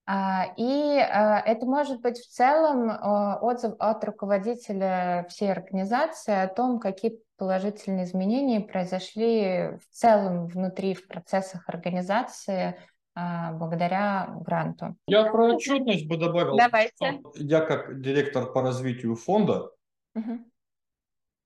А, 0.10 0.54
и 0.56 1.00
а, 1.00 1.41
это 1.41 1.65
может 1.65 2.00
быть 2.00 2.17
в 2.17 2.30
целом 2.30 2.89
а, 2.89 3.39
отзыв 3.41 3.74
от 3.78 4.02
руководителя 4.06 5.26
всей 5.30 5.52
организации 5.52 6.34
о 6.34 6.48
том, 6.48 6.80
какие 6.80 7.20
положительные 7.36 8.06
изменения 8.06 8.62
произошли 8.62 9.78
в 9.82 9.89
целом 9.91 10.48
внутри, 10.48 10.93
в 10.93 11.08
процессах 11.08 11.67
организации 11.67 12.80
благодаря 13.15 14.30
гранту? 14.41 14.96
Я 15.08 15.26
про 15.26 15.56
отчетность 15.56 16.08
бы 16.08 16.17
добавил. 16.17 16.56
Давайте. 16.56 17.22
Я 17.34 17.62
как 17.62 18.00
директор 18.00 18.52
по 18.52 18.62
развитию 18.62 19.15
фонда 19.15 19.72
угу. 20.15 20.39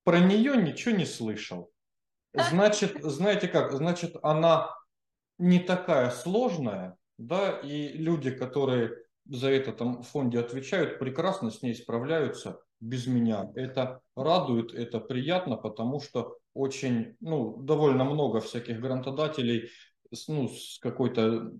про 0.03 0.19
нее 0.19 0.55
ничего 0.55 0.95
не 0.95 1.05
слышал. 1.05 1.71
Значит, 2.33 3.01
знаете 3.01 3.47
как, 3.47 3.71
значит, 3.71 4.17
она 4.21 4.69
не 5.37 5.59
такая 5.59 6.09
сложная, 6.09 6.97
да, 7.21 7.59
и 7.59 7.93
люди, 7.93 8.31
которые 8.31 8.97
за 9.25 9.49
это 9.49 9.71
там 9.71 10.01
в 10.01 10.07
фонде 10.07 10.39
отвечают, 10.39 10.99
прекрасно 10.99 11.51
с 11.51 11.61
ней 11.61 11.75
справляются 11.75 12.59
без 12.79 13.05
меня. 13.05 13.51
Это 13.55 14.01
радует, 14.15 14.73
это 14.73 14.99
приятно, 14.99 15.55
потому 15.55 15.99
что 15.99 16.37
очень, 16.53 17.15
ну, 17.19 17.57
довольно 17.57 18.03
много 18.03 18.41
всяких 18.41 18.79
грантодателей 18.81 19.69
с, 20.11 20.27
ну, 20.27 20.49
с 20.49 20.79
какой-то, 20.79 21.51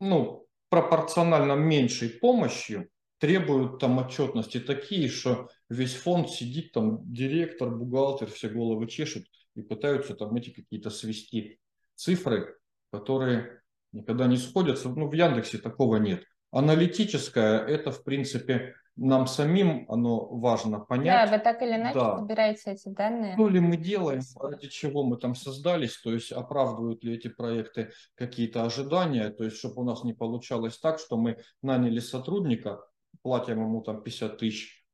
ну, 0.00 0.46
пропорционально 0.68 1.52
меньшей 1.52 2.08
помощью 2.08 2.90
требуют 3.18 3.78
там 3.78 3.98
отчетности 3.98 4.58
такие, 4.58 5.08
что 5.08 5.48
весь 5.68 5.94
фонд 5.94 6.28
сидит 6.28 6.72
там, 6.72 7.00
директор, 7.04 7.70
бухгалтер, 7.70 8.30
все 8.30 8.48
головы 8.48 8.88
чешут 8.88 9.24
и 9.54 9.62
пытаются 9.62 10.14
там 10.14 10.34
эти 10.34 10.50
какие-то 10.50 10.90
свести 10.90 11.60
цифры, 11.94 12.58
которые 12.90 13.59
никогда 13.92 14.26
не 14.26 14.36
сходятся. 14.36 14.88
Ну, 14.88 15.08
в 15.08 15.12
Яндексе 15.12 15.58
такого 15.58 15.96
нет. 15.96 16.24
Аналитическое– 16.52 17.58
это, 17.66 17.92
в 17.92 18.02
принципе, 18.02 18.74
нам 18.96 19.26
самим 19.26 19.86
оно 19.88 20.26
важно 20.26 20.80
понять. 20.80 21.30
Да, 21.30 21.36
вы 21.36 21.42
так 21.42 21.62
или 21.62 21.76
иначе 21.76 21.98
да. 21.98 22.18
собираете 22.18 22.72
эти 22.72 22.88
данные. 22.88 23.34
Что 23.34 23.48
ли 23.48 23.60
мы 23.60 23.76
делаем, 23.76 24.20
ради 24.38 24.68
чего 24.68 25.04
мы 25.04 25.16
там 25.16 25.34
создались, 25.34 25.98
то 26.02 26.12
есть 26.12 26.32
оправдывают 26.32 27.02
ли 27.04 27.14
эти 27.14 27.28
проекты 27.28 27.92
какие-то 28.14 28.64
ожидания, 28.64 29.30
то 29.30 29.44
есть 29.44 29.56
чтобы 29.56 29.82
у 29.82 29.84
нас 29.84 30.04
не 30.04 30.12
получалось 30.12 30.78
так, 30.78 30.98
что 30.98 31.16
мы 31.16 31.38
наняли 31.62 32.00
сотрудника, 32.00 32.80
платим 33.22 33.60
ему 33.62 33.80
там 33.80 34.02
50 34.02 34.38
тысяч 34.38 34.84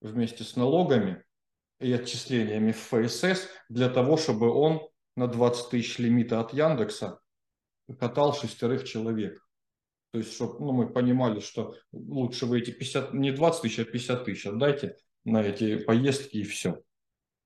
вместе 0.00 0.44
с 0.44 0.56
налогами 0.56 1.24
и 1.80 1.92
отчислениями 1.92 2.72
в 2.72 2.76
ФСС 2.76 3.48
для 3.68 3.88
того, 3.88 4.16
чтобы 4.16 4.52
он 4.52 4.82
на 5.16 5.26
20 5.26 5.70
тысяч 5.70 5.98
лимита 5.98 6.40
от 6.40 6.52
Яндекса 6.52 7.20
катал 7.98 8.34
шестерых 8.34 8.84
человек. 8.84 9.40
То 10.10 10.18
есть, 10.18 10.34
чтобы 10.34 10.58
ну, 10.60 10.72
мы 10.72 10.88
понимали, 10.88 11.40
что 11.40 11.74
лучше 11.92 12.46
вы 12.46 12.60
эти 12.60 12.70
50, 12.70 13.12
не 13.14 13.30
20 13.30 13.62
тысяч, 13.62 13.78
а 13.78 13.84
50 13.84 14.24
тысяч 14.24 14.46
отдайте 14.46 14.96
на 15.24 15.42
эти 15.42 15.76
поездки 15.76 16.38
и 16.38 16.44
все. 16.44 16.82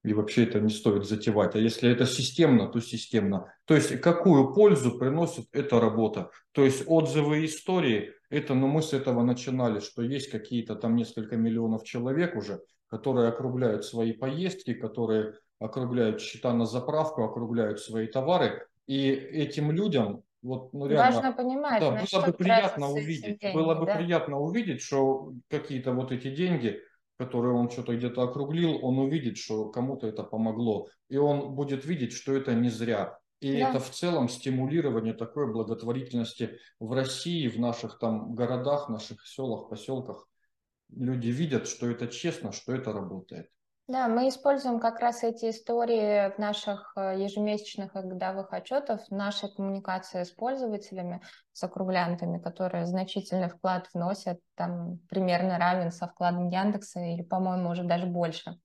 И 0.05 0.15
вообще 0.15 0.45
это 0.45 0.61
не 0.61 0.71
стоит 0.71 1.05
затевать. 1.05 1.55
А 1.55 1.59
если 1.59 1.91
это 1.91 2.07
системно, 2.07 2.69
то 2.69 2.81
системно. 2.81 3.53
То 3.67 3.75
есть 3.75 4.01
какую 4.01 4.53
пользу 4.53 4.99
приносит 4.99 5.47
эта 5.53 5.81
работа? 5.81 6.31
То 6.53 6.65
есть 6.65 6.85
отзывы 6.87 7.41
и 7.41 7.47
истории, 7.47 8.13
это, 8.29 8.55
ну 8.55 8.67
мы 8.67 8.83
с 8.83 8.93
этого 8.93 9.23
начинали, 9.23 9.79
что 9.79 10.03
есть 10.03 10.31
какие-то 10.31 10.75
там 10.75 10.97
несколько 10.97 11.37
миллионов 11.37 11.85
человек 11.85 12.35
уже, 12.37 12.61
которые 12.89 13.29
округляют 13.29 13.85
свои 13.85 14.13
поездки, 14.13 14.75
которые 14.75 15.35
округляют 15.61 16.21
счета 16.21 16.53
на 16.53 16.67
заправку, 16.67 17.23
округляют 17.23 17.81
свои 17.81 18.09
товары. 18.09 18.67
И 18.87 19.09
этим 19.09 19.71
людям 19.71 20.25
вот, 20.43 20.73
ну, 20.73 20.87
реально, 20.87 21.13
Важно 21.13 21.33
понимать, 21.33 21.81
да, 21.81 21.91
было 21.91 22.27
бы 22.27 22.33
приятно 22.33 22.91
увидеть, 22.91 23.41
деньги, 23.41 23.55
было 23.55 23.75
бы 23.77 23.87
да? 23.87 23.97
приятно 23.97 24.39
увидеть, 24.39 24.83
что 24.83 25.33
какие-то 25.49 25.93
вот 25.93 26.11
эти 26.11 26.35
деньги, 26.35 26.81
которые 27.17 27.55
он 27.55 27.71
что-то 27.71 27.97
где-то 27.97 28.23
округлил, 28.23 28.85
он 28.85 28.99
увидит, 28.99 29.39
что 29.39 29.71
кому-то 29.71 30.09
это 30.09 30.25
помогло, 30.25 30.89
и 31.09 31.17
он 31.17 31.55
будет 31.55 31.85
видеть, 31.85 32.13
что 32.13 32.35
это 32.35 32.55
не 32.55 32.71
зря. 32.71 33.19
И 33.39 33.59
да. 33.59 33.71
это 33.71 33.81
в 33.81 33.91
целом 33.91 34.29
стимулирование 34.29 35.15
такой 35.15 35.53
благотворительности 35.53 36.59
в 36.79 36.93
России, 36.93 37.49
в 37.49 37.59
наших 37.59 37.99
там 37.99 38.35
городах, 38.35 38.89
наших 38.89 39.27
селах, 39.27 39.69
поселках. 39.69 40.29
Люди 40.91 41.29
видят, 41.29 41.67
что 41.67 41.89
это 41.89 42.07
честно, 42.09 42.53
что 42.53 42.73
это 42.73 42.93
работает. 42.93 43.49
Да, 43.89 44.07
мы 44.07 44.29
используем 44.29 44.79
как 44.79 45.01
раз 45.01 45.25
эти 45.25 45.51
истории 45.51 46.33
в 46.35 46.39
наших 46.39 46.93
э, 46.97 47.21
ежемесячных 47.21 47.95
и 47.97 48.01
годовых 48.01 48.53
отчетах, 48.53 49.09
в 49.09 49.11
нашей 49.11 49.53
коммуникации 49.53 50.23
с 50.23 50.31
пользователями, 50.31 51.21
с 51.53 51.65
округлянтами, 51.65 52.39
которые 52.39 52.87
значительный 52.87 53.49
вклад 53.49 53.89
вносят, 53.93 54.39
там 54.55 54.99
примерно 55.11 55.59
равен 55.59 55.91
со 55.91 56.07
вкладом 56.07 56.49
Яндекса 56.49 57.01
или, 57.01 57.23
по-моему, 57.23 57.71
уже 57.71 57.83
даже 57.83 58.07
больше. 58.07 58.57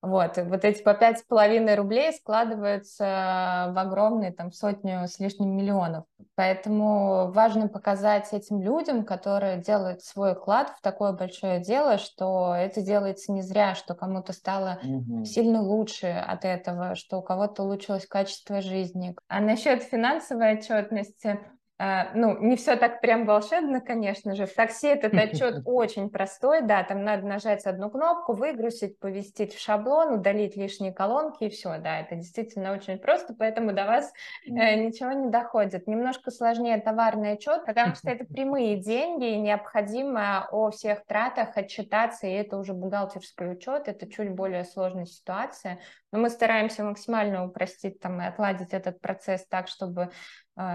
Вот, 0.00 0.38
и 0.38 0.42
вот 0.42 0.64
эти 0.64 0.80
по 0.82 0.94
пять 0.94 1.18
с 1.18 1.22
половиной 1.24 1.74
рублей 1.74 2.12
складываются 2.12 3.72
в 3.74 3.78
огромные 3.78 4.30
там 4.30 4.52
сотню 4.52 5.08
с 5.08 5.18
лишним 5.18 5.56
миллионов. 5.56 6.04
Поэтому 6.36 7.32
важно 7.32 7.66
показать 7.66 8.32
этим 8.32 8.62
людям, 8.62 9.04
которые 9.04 9.58
делают 9.58 10.02
свой 10.02 10.36
вклад 10.36 10.70
в 10.70 10.82
такое 10.82 11.12
большое 11.12 11.58
дело, 11.60 11.98
что 11.98 12.54
это 12.54 12.80
делается 12.80 13.32
не 13.32 13.42
зря, 13.42 13.74
что 13.74 13.94
кому-то 13.94 14.32
стало 14.32 14.78
угу. 14.84 15.24
сильно 15.24 15.60
лучше 15.60 16.06
от 16.06 16.44
этого, 16.44 16.94
что 16.94 17.18
у 17.18 17.22
кого-то 17.22 17.64
улучшилось 17.64 18.06
качество 18.06 18.60
жизни. 18.60 19.16
А 19.26 19.40
насчет 19.40 19.82
финансовой 19.82 20.58
отчетности, 20.58 21.40
ну, 21.78 22.36
не 22.40 22.56
все 22.56 22.74
так 22.74 23.00
прям 23.00 23.24
волшебно, 23.24 23.80
конечно 23.80 24.34
же. 24.34 24.46
В 24.46 24.54
такси 24.54 24.88
этот 24.88 25.14
отчет 25.14 25.62
очень 25.64 26.10
простой, 26.10 26.62
да, 26.62 26.82
там 26.82 27.04
надо 27.04 27.24
нажать 27.24 27.66
одну 27.66 27.88
кнопку, 27.88 28.32
выгрузить, 28.32 28.98
повестить 28.98 29.54
в 29.54 29.60
шаблон, 29.60 30.14
удалить 30.14 30.56
лишние 30.56 30.92
колонки 30.92 31.44
и 31.44 31.48
все, 31.50 31.78
да, 31.78 32.00
это 32.00 32.16
действительно 32.16 32.72
очень 32.72 32.98
просто, 32.98 33.32
поэтому 33.38 33.72
до 33.72 33.84
вас 33.86 34.12
э, 34.44 34.50
ничего 34.50 35.12
не 35.12 35.30
доходит. 35.30 35.86
Немножко 35.86 36.32
сложнее 36.32 36.80
товарный 36.80 37.32
отчет, 37.32 37.64
потому 37.64 37.94
что 37.94 38.10
это 38.10 38.24
прямые 38.24 38.76
деньги, 38.76 39.30
и 39.30 39.38
необходимо 39.38 40.48
о 40.50 40.70
всех 40.70 41.04
тратах 41.06 41.56
отчитаться, 41.56 42.26
и 42.26 42.32
это 42.32 42.58
уже 42.58 42.72
бухгалтерский 42.72 43.52
учет, 43.52 43.86
это 43.86 44.10
чуть 44.10 44.30
более 44.30 44.64
сложная 44.64 45.06
ситуация, 45.06 45.78
но 46.10 46.18
мы 46.18 46.30
стараемся 46.30 46.82
максимально 46.82 47.46
упростить 47.46 48.00
там 48.00 48.20
и 48.20 48.26
отладить 48.26 48.72
этот 48.72 49.00
процесс 49.00 49.46
так, 49.46 49.68
чтобы 49.68 50.10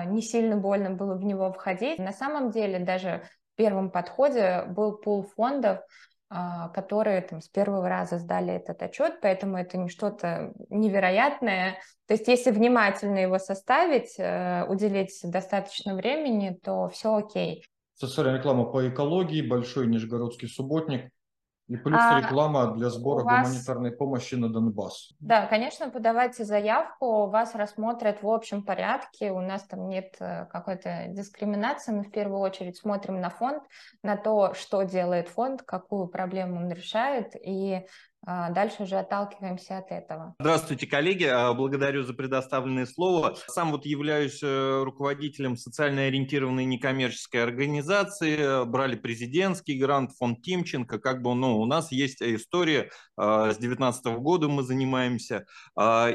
не 0.06 0.22
сильно 0.22 0.58
больно 0.58 0.92
было 0.92 1.16
в 1.16 1.24
него 1.24 1.52
входить. 1.52 2.00
На 2.00 2.12
самом 2.12 2.52
деле 2.52 2.80
даже 2.80 3.24
в 3.54 3.58
первом 3.58 3.92
подходе 3.92 4.66
был 4.68 4.98
пул 4.98 5.24
фондов, 5.36 5.80
э, 6.32 6.36
которые 6.74 7.22
там 7.22 7.42
с 7.42 7.48
первого 7.48 7.88
раза 7.88 8.18
сдали 8.18 8.54
этот 8.54 8.82
отчет, 8.82 9.20
поэтому 9.22 9.58
это 9.58 9.78
не 9.78 9.90
что-то 9.90 10.54
невероятное. 10.70 11.78
То 12.08 12.16
есть 12.16 12.28
если 12.28 12.52
внимательно 12.52 13.20
его 13.20 13.38
составить, 13.38 14.16
э, 14.18 14.66
уделить 14.68 15.20
достаточно 15.24 15.96
времени, 15.96 16.58
то 16.64 16.90
все 16.90 17.16
окей. 17.16 17.66
Социальная 17.96 18.38
реклама 18.38 18.66
по 18.66 18.88
экологии, 18.90 19.48
большой 19.48 19.88
Нижегородский 19.88 20.48
субботник, 20.48 21.12
и 21.68 21.78
плюс 21.78 22.00
а 22.00 22.20
реклама 22.20 22.74
для 22.74 22.90
сбора 22.90 23.24
вас... 23.24 23.48
гуманитарной 23.48 23.92
помощи 23.92 24.36
на 24.36 24.50
Донбасс. 24.50 25.14
Да, 25.20 25.46
конечно, 25.48 25.90
подавайте 25.90 26.44
заявку, 26.44 27.28
вас 27.28 27.56
рассмотрят 27.56 28.22
в 28.22 28.30
общем 28.30 28.64
порядке, 28.64 29.32
у 29.32 29.40
нас 29.40 29.64
там 29.64 29.88
нет 29.88 30.16
э, 30.20 30.46
какой-то 30.48 31.06
дискриминации, 31.10 31.94
мы 31.94 32.04
в 32.04 32.12
первую 32.12 32.40
очередь 32.40 32.78
смотрим 32.78 33.22
на 33.22 33.30
фонд, 33.30 33.64
на 34.04 34.18
то, 34.18 34.54
что 34.54 34.84
делает 34.84 35.30
фонд, 35.30 35.64
какую 35.64 36.08
проблему 36.08 36.58
он 36.58 36.70
решает, 36.70 37.34
и 37.36 37.88
дальше 38.26 38.84
уже 38.84 38.96
отталкиваемся 38.96 39.80
от 39.80 39.92
этого. 39.92 40.36
Здравствуйте, 40.40 40.88
коллеги. 40.88 41.26
А, 41.26 41.54
благодарю 41.54 42.04
за 42.04 42.14
предоставленное 42.14 42.86
слово. 42.86 43.36
Сам 43.48 43.72
вот 43.72 43.86
являюсь 43.86 44.40
э, 44.42 44.84
руководителем 44.84 45.58
социально 45.58 46.04
ориентированной 46.04 46.64
некоммерческой 46.64 47.44
организации. 47.44 48.66
Брали 48.66 48.96
президентский 48.96 49.78
грант, 49.78 50.12
фонд 50.18 50.42
Тимченко. 50.42 51.00
Как 51.00 51.22
бы, 51.22 51.36
ну, 51.36 51.60
у 51.60 51.66
нас 51.66 51.92
есть 51.92 52.22
история. 52.22 52.90
А, 53.18 53.52
с 53.52 53.58
2019 53.58 54.06
года 54.22 54.48
мы 54.48 54.64
занимаемся. 54.64 55.46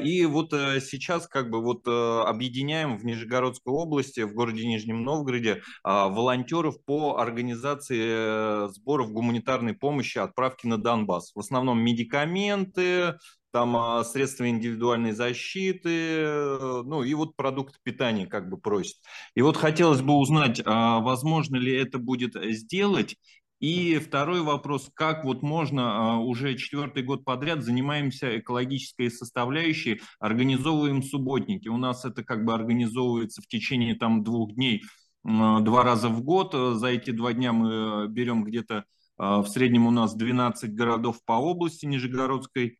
И 0.03 0.25
вот 0.25 0.51
э, 0.53 0.79
сейчас 0.81 1.27
как 1.27 1.51
бы 1.51 1.61
вот 1.61 1.87
э, 1.87 2.21
объединяем 2.25 2.97
в 2.97 3.05
Нижегородской 3.05 3.71
области, 3.71 4.21
в 4.21 4.33
городе 4.33 4.65
Нижнем 4.65 5.03
Новгороде 5.03 5.61
волонтеров 5.83 6.83
по 6.85 7.17
организации 7.17 8.67
сборов 8.69 9.11
гуманитарной 9.11 9.73
помощи, 9.73 10.17
отправки 10.17 10.65
на 10.65 10.77
Донбасс. 10.77 11.31
В 11.35 11.39
основном 11.39 11.79
медицинские 11.79 11.98
медикаменты, 11.99 13.17
там 13.51 13.75
а, 13.75 14.03
средства 14.03 14.47
индивидуальной 14.47 15.11
защиты, 15.11 16.25
ну 16.83 17.03
и 17.03 17.13
вот 17.13 17.35
продукты 17.35 17.77
питания 17.83 18.27
как 18.27 18.49
бы 18.49 18.57
просят. 18.57 18.97
И 19.35 19.41
вот 19.41 19.57
хотелось 19.57 20.01
бы 20.01 20.13
узнать, 20.13 20.61
а, 20.65 20.99
возможно 20.99 21.55
ли 21.55 21.75
это 21.75 21.97
будет 21.97 22.35
сделать, 22.55 23.15
и 23.59 23.97
второй 23.97 24.41
вопрос, 24.41 24.89
как 24.93 25.25
вот 25.25 25.41
можно, 25.41 26.13
а, 26.13 26.17
уже 26.19 26.55
четвертый 26.55 27.03
год 27.03 27.25
подряд 27.25 27.63
занимаемся 27.63 28.39
экологической 28.39 29.09
составляющей, 29.09 30.01
организовываем 30.19 31.03
субботники. 31.03 31.67
У 31.67 31.77
нас 31.77 32.05
это 32.05 32.23
как 32.23 32.45
бы 32.45 32.53
организовывается 32.53 33.41
в 33.41 33.47
течение 33.47 33.95
там 33.95 34.23
двух 34.23 34.53
дней, 34.53 34.83
два 35.23 35.83
раза 35.83 36.07
в 36.07 36.21
год. 36.21 36.53
За 36.53 36.87
эти 36.87 37.11
два 37.11 37.33
дня 37.33 37.51
мы 37.51 38.07
берем 38.07 38.45
где-то 38.45 38.85
в 39.19 39.45
среднем 39.47 39.85
у 39.85 39.91
нас 39.91 40.15
12 40.15 40.73
городов 40.73 41.17
по 41.25 41.33
области 41.33 41.85
Нижегородской 41.85 42.79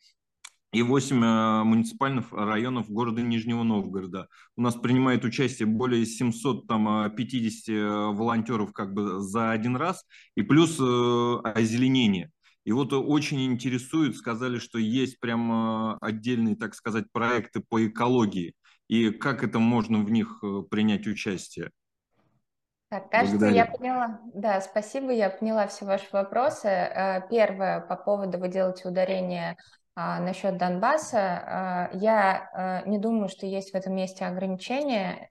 и 0.72 0.82
8 0.82 1.24
э, 1.24 1.64
муниципальных 1.64 2.32
районов 2.32 2.90
города 2.90 3.22
Нижнего 3.22 3.64
Новгорода. 3.64 4.28
У 4.56 4.62
нас 4.62 4.76
принимает 4.76 5.26
участие 5.26 5.68
более 5.68 6.06
750 6.06 7.70
э, 7.70 7.88
волонтеров 8.16 8.72
как 8.74 8.94
бы 8.94 9.20
за 9.20 9.52
один 9.52 9.76
раз, 9.76 10.06
и 10.36 10.44
плюс 10.44 10.80
озеленение. 10.80 12.32
И 12.66 12.72
вот 12.72 12.94
очень 12.94 13.46
интересует, 13.46 14.16
сказали, 14.16 14.60
что 14.60 14.78
есть 14.78 15.20
прямо 15.20 15.98
отдельные, 16.02 16.56
так 16.56 16.76
сказать, 16.76 17.06
проекты 17.12 17.62
по 17.68 17.86
экологии. 17.86 18.54
И 18.88 19.10
как 19.10 19.44
это 19.44 19.60
можно 19.60 20.04
в 20.04 20.12
них 20.12 20.44
принять 20.70 21.08
участие? 21.08 21.72
Так, 22.90 23.10
кажется, 23.10 23.38
Благодарю. 23.38 23.56
я 23.56 23.66
поняла. 23.66 24.20
Да, 24.34 24.62
спасибо, 24.62 25.12
я 25.12 25.30
поняла 25.30 25.68
все 25.68 25.86
ваши 25.86 26.08
вопросы. 26.12 27.24
Первое, 27.30 27.82
по 27.82 27.96
поводу, 27.96 28.40
вы 28.40 28.50
делаете 28.50 28.88
ударение 28.88 29.58
а, 30.02 30.22
насчет 30.22 30.58
Донбасса, 30.58 31.20
а, 31.20 31.90
я 31.92 32.50
а, 32.54 32.84
не 32.88 33.00
думаю, 33.00 33.28
что 33.28 33.46
есть 33.46 33.72
в 33.72 33.76
этом 33.76 33.96
месте 33.96 34.24
ограничения, 34.24 35.30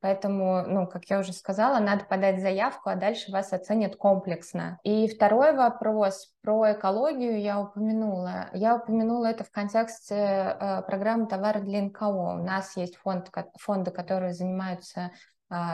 поэтому, 0.00 0.64
ну, 0.66 0.88
как 0.88 1.04
я 1.04 1.20
уже 1.20 1.32
сказала, 1.32 1.78
надо 1.78 2.04
подать 2.04 2.40
заявку, 2.40 2.90
а 2.90 2.96
дальше 2.96 3.30
вас 3.30 3.52
оценят 3.52 3.94
комплексно. 3.94 4.80
И 4.82 5.06
второй 5.06 5.54
вопрос 5.54 6.34
про 6.42 6.72
экологию 6.72 7.40
я 7.40 7.60
упомянула. 7.60 8.50
Я 8.52 8.76
упомянула 8.76 9.26
это 9.26 9.44
в 9.44 9.50
контексте 9.52 10.82
программы 10.86 11.26
«Товары 11.26 11.60
для 11.60 11.80
НКО». 11.82 12.06
У 12.06 12.42
нас 12.42 12.76
есть 12.76 12.96
фонд, 12.96 13.30
фонды, 13.58 13.92
которые 13.92 14.34
занимаются 14.34 15.12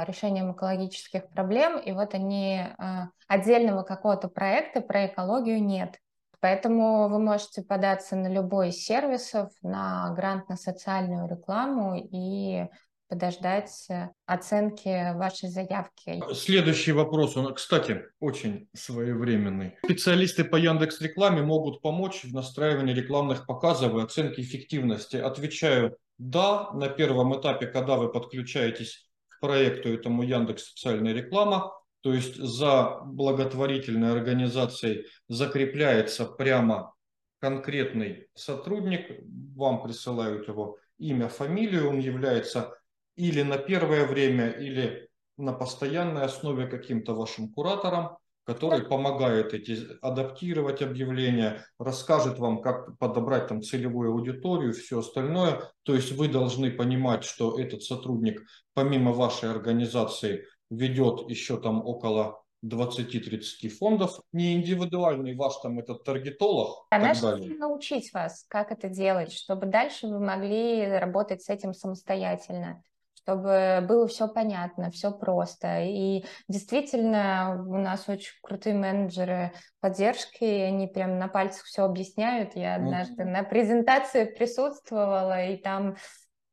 решением 0.06 0.52
экологических 0.52 1.28
проблем, 1.28 1.78
и 1.78 1.92
вот 1.92 2.14
они 2.14 2.60
а, 2.78 3.08
отдельного 3.28 3.82
какого-то 3.82 4.28
проекта 4.28 4.80
про 4.80 5.06
экологию 5.06 5.62
нет. 5.62 5.98
Поэтому 6.40 7.08
вы 7.08 7.18
можете 7.18 7.62
податься 7.62 8.16
на 8.16 8.28
любой 8.28 8.70
из 8.70 8.84
сервисов, 8.84 9.50
на 9.62 10.12
грант 10.14 10.48
на 10.48 10.56
социальную 10.56 11.28
рекламу 11.28 11.96
и 11.96 12.66
подождать 13.10 13.88
оценки 14.24 15.14
вашей 15.16 15.48
заявки. 15.48 16.22
Следующий 16.32 16.92
вопрос, 16.92 17.36
он, 17.36 17.52
кстати, 17.54 18.04
очень 18.20 18.68
своевременный. 18.72 19.76
Специалисты 19.84 20.44
по 20.44 20.56
Яндекс 20.56 21.00
Рекламе 21.00 21.42
могут 21.42 21.82
помочь 21.82 22.22
в 22.22 22.32
настраивании 22.32 22.94
рекламных 22.94 23.46
показов 23.46 23.94
и 23.94 24.00
оценке 24.00 24.42
эффективности. 24.42 25.16
Отвечаю, 25.16 25.96
да, 26.18 26.70
на 26.72 26.88
первом 26.88 27.38
этапе, 27.38 27.66
когда 27.66 27.96
вы 27.96 28.12
подключаетесь 28.12 29.09
проекту 29.40 29.88
этому 29.88 30.22
Яндекс 30.22 30.70
Социальная 30.70 31.12
реклама, 31.12 31.72
то 32.02 32.14
есть 32.14 32.36
за 32.36 33.00
благотворительной 33.04 34.12
организацией 34.12 35.06
закрепляется 35.28 36.26
прямо 36.26 36.94
конкретный 37.40 38.28
сотрудник, 38.34 39.20
вам 39.56 39.82
присылают 39.82 40.48
его 40.48 40.78
имя, 40.98 41.28
фамилию, 41.28 41.88
он 41.88 41.98
является 41.98 42.76
или 43.16 43.42
на 43.42 43.58
первое 43.58 44.06
время, 44.06 44.50
или 44.50 45.08
на 45.36 45.52
постоянной 45.52 46.22
основе 46.22 46.66
каким-то 46.66 47.14
вашим 47.14 47.52
куратором, 47.52 48.18
который 48.50 48.82
помогает 48.82 49.54
эти, 49.54 49.78
адаптировать 50.02 50.82
объявления, 50.82 51.64
расскажет 51.78 52.40
вам, 52.40 52.60
как 52.60 52.98
подобрать 52.98 53.46
там 53.46 53.62
целевую 53.62 54.10
аудиторию, 54.10 54.72
все 54.72 54.98
остальное. 54.98 55.70
То 55.84 55.94
есть 55.94 56.10
вы 56.10 56.26
должны 56.26 56.72
понимать, 56.72 57.22
что 57.22 57.56
этот 57.60 57.84
сотрудник 57.84 58.42
помимо 58.74 59.12
вашей 59.12 59.52
организации 59.52 60.46
ведет 60.68 61.30
еще 61.30 61.60
там 61.60 61.86
около 61.86 62.42
20-30 62.66 63.68
фондов, 63.68 64.18
не 64.32 64.54
индивидуальный 64.54 65.36
ваш 65.36 65.56
там 65.62 65.78
этот 65.78 66.02
таргетолог. 66.02 66.88
А 66.90 66.98
наш 66.98 67.22
научить 67.22 68.12
вас, 68.12 68.44
как 68.48 68.72
это 68.72 68.88
делать, 68.88 69.32
чтобы 69.32 69.66
дальше 69.66 70.08
вы 70.08 70.18
могли 70.18 70.88
работать 70.98 71.42
с 71.42 71.48
этим 71.48 71.72
самостоятельно 71.72 72.82
чтобы 73.22 73.84
было 73.86 74.06
все 74.08 74.28
понятно, 74.28 74.90
все 74.90 75.10
просто. 75.10 75.82
И 75.82 76.24
действительно, 76.48 77.64
у 77.66 77.78
нас 77.78 78.08
очень 78.08 78.32
крутые 78.42 78.74
менеджеры 78.74 79.52
поддержки, 79.80 80.44
и 80.44 80.62
они 80.62 80.86
прям 80.86 81.18
на 81.18 81.28
пальцах 81.28 81.64
все 81.64 81.84
объясняют. 81.84 82.56
Я 82.56 82.76
однажды 82.76 83.24
на 83.24 83.42
презентации 83.42 84.24
присутствовала, 84.24 85.44
и 85.46 85.56
там 85.56 85.96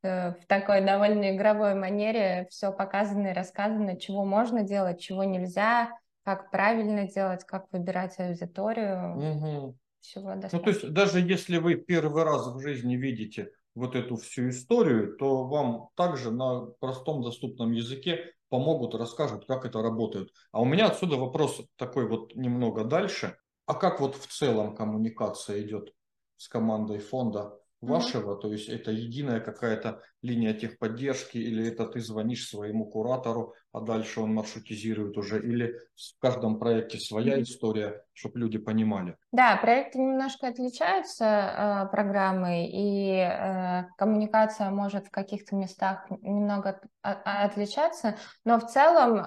Э, 0.02 0.32
в 0.34 0.46
такой 0.46 0.84
довольно 0.84 1.34
игровой 1.34 1.74
манере 1.74 2.46
все 2.50 2.72
показано 2.72 3.28
и 3.28 3.34
рассказано, 3.34 3.98
чего 3.98 4.24
можно 4.24 4.62
делать, 4.62 5.00
чего 5.00 5.24
нельзя, 5.24 5.90
как 6.24 6.50
правильно 6.50 7.08
делать, 7.08 7.44
как 7.44 7.66
выбирать 7.72 8.18
аудиторию. 8.18 9.16
Угу. 9.16 9.78
Всего 10.00 10.34
достаточно. 10.34 10.58
Ну, 10.58 10.64
то 10.64 10.70
есть 10.70 10.92
даже 10.92 11.20
если 11.20 11.58
вы 11.58 11.74
первый 11.74 12.22
раз 12.22 12.46
в 12.46 12.60
жизни 12.60 12.94
видите 12.94 13.50
вот 13.78 13.94
эту 13.94 14.16
всю 14.16 14.48
историю, 14.50 15.16
то 15.16 15.44
вам 15.44 15.88
также 15.94 16.30
на 16.30 16.66
простом 16.80 17.22
доступном 17.22 17.72
языке 17.72 18.32
помогут, 18.48 18.94
расскажут, 18.94 19.46
как 19.46 19.64
это 19.64 19.82
работает. 19.82 20.30
А 20.52 20.60
у 20.60 20.64
меня 20.64 20.88
отсюда 20.88 21.16
вопрос 21.16 21.60
такой 21.76 22.08
вот 22.08 22.34
немного 22.34 22.84
дальше. 22.84 23.38
А 23.66 23.74
как 23.74 24.00
вот 24.00 24.16
в 24.16 24.26
целом 24.26 24.74
коммуникация 24.74 25.62
идет 25.62 25.92
с 26.36 26.48
командой 26.48 26.98
фонда? 26.98 27.58
Вашего, 27.80 28.34
mm-hmm. 28.34 28.40
то 28.40 28.52
есть 28.52 28.68
это 28.68 28.90
единая 28.90 29.40
какая-то 29.40 30.02
линия 30.22 30.52
техподдержки, 30.52 31.38
или 31.38 31.68
это 31.68 31.86
ты 31.86 32.00
звонишь 32.00 32.48
своему 32.48 32.86
куратору, 32.86 33.54
а 33.72 33.80
дальше 33.80 34.20
он 34.20 34.34
маршрутизирует 34.34 35.16
уже, 35.16 35.40
или 35.40 35.78
в 35.94 36.20
каждом 36.20 36.58
проекте 36.58 36.98
своя 36.98 37.38
mm-hmm. 37.38 37.42
история, 37.42 38.04
чтобы 38.12 38.40
люди 38.40 38.58
понимали. 38.58 39.16
Да, 39.30 39.56
проекты 39.56 39.98
немножко 39.98 40.48
отличаются 40.48 41.24
э, 41.24 41.90
программы, 41.92 42.66
и 42.66 43.12
э, 43.12 43.84
коммуникация 43.96 44.70
может 44.70 45.06
в 45.06 45.10
каких-то 45.10 45.54
местах 45.54 46.06
немного 46.10 46.80
отличаться, 47.02 48.16
но 48.44 48.58
в 48.58 48.66
целом 48.66 49.20
э, 49.20 49.24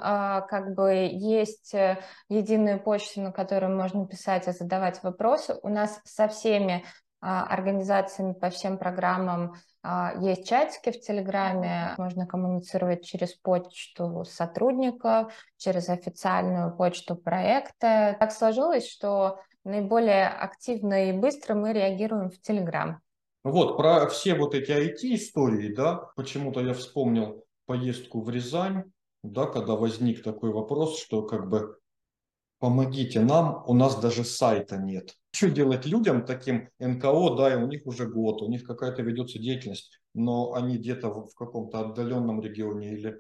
как 0.49 0.75
бы 0.75 1.09
есть 1.11 1.73
э, 1.73 1.99
единую 2.27 2.81
почту, 2.83 3.21
на 3.21 3.31
которую 3.31 3.77
можно 3.77 4.05
писать 4.05 4.47
и 4.47 4.51
задавать 4.51 5.01
вопросы. 5.03 5.55
У 5.63 5.69
нас 5.69 6.01
со 6.03 6.27
всеми 6.27 6.83
а, 6.83 6.87
организациями 7.21 8.33
по 8.33 8.49
всем 8.49 8.77
программам 8.77 9.55
а, 9.83 10.13
есть 10.19 10.47
чатики 10.47 10.91
в 10.91 11.01
Телеграме, 11.01 11.95
можно 11.97 12.27
коммуницировать 12.27 13.05
через 13.05 13.33
почту 13.33 14.25
сотрудников, 14.25 15.33
через 15.57 15.89
официальную 15.89 16.75
почту 16.75 17.15
проекта. 17.15 18.15
Так 18.19 18.31
сложилось, 18.31 18.87
что 18.87 19.39
наиболее 19.63 20.27
активно 20.27 21.09
и 21.09 21.13
быстро 21.13 21.55
мы 21.55 21.73
реагируем 21.73 22.29
в 22.29 22.39
Телеграм. 22.41 23.01
Вот, 23.43 23.75
про 23.77 24.07
все 24.07 24.35
вот 24.35 24.53
эти 24.53 24.71
IT-истории, 24.71 25.73
да, 25.73 26.11
почему-то 26.15 26.61
я 26.61 26.73
вспомнил 26.73 27.43
поездку 27.65 28.21
в 28.21 28.29
Рязань, 28.29 28.91
да, 29.23 29.47
когда 29.47 29.75
возник 29.75 30.23
такой 30.23 30.51
вопрос, 30.51 30.99
что 30.99 31.23
как 31.23 31.49
бы 31.49 31.79
помогите 32.59 33.19
нам, 33.19 33.63
у 33.65 33.73
нас 33.73 33.99
даже 33.99 34.23
сайта 34.23 34.77
нет. 34.77 35.15
Что 35.33 35.49
делать 35.49 35.85
людям 35.85 36.25
таким 36.25 36.69
НКО, 36.79 37.35
да, 37.35 37.53
и 37.53 37.55
у 37.55 37.67
них 37.67 37.85
уже 37.85 38.07
год, 38.07 38.41
у 38.41 38.49
них 38.49 38.63
какая-то 38.63 39.01
ведется 39.01 39.39
деятельность, 39.39 40.01
но 40.13 40.53
они 40.53 40.77
где-то 40.77 41.09
в 41.09 41.33
каком-то 41.35 41.79
отдаленном 41.79 42.41
регионе 42.41 42.93
или 42.93 43.17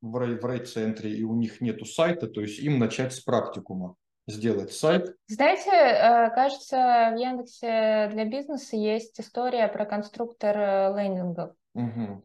в, 0.00 0.16
рай, 0.16 0.34
в 0.38 0.44
райцентре, 0.44 1.12
и 1.12 1.22
у 1.22 1.34
них 1.34 1.60
нету 1.60 1.84
сайта, 1.84 2.26
то 2.26 2.40
есть 2.40 2.58
им 2.58 2.78
начать 2.78 3.12
с 3.12 3.20
практикума 3.20 3.94
сделать 4.26 4.72
сайт. 4.72 5.14
Знаете, 5.28 5.70
э, 5.70 6.30
кажется, 6.34 7.12
в 7.14 7.16
Яндексе 7.16 8.10
для 8.12 8.24
бизнеса 8.24 8.76
есть 8.76 9.20
история 9.20 9.68
про 9.68 9.86
конструктор 9.86 10.56
э, 10.56 10.94
лендингов. 10.96 11.52
Угу. 11.76 12.22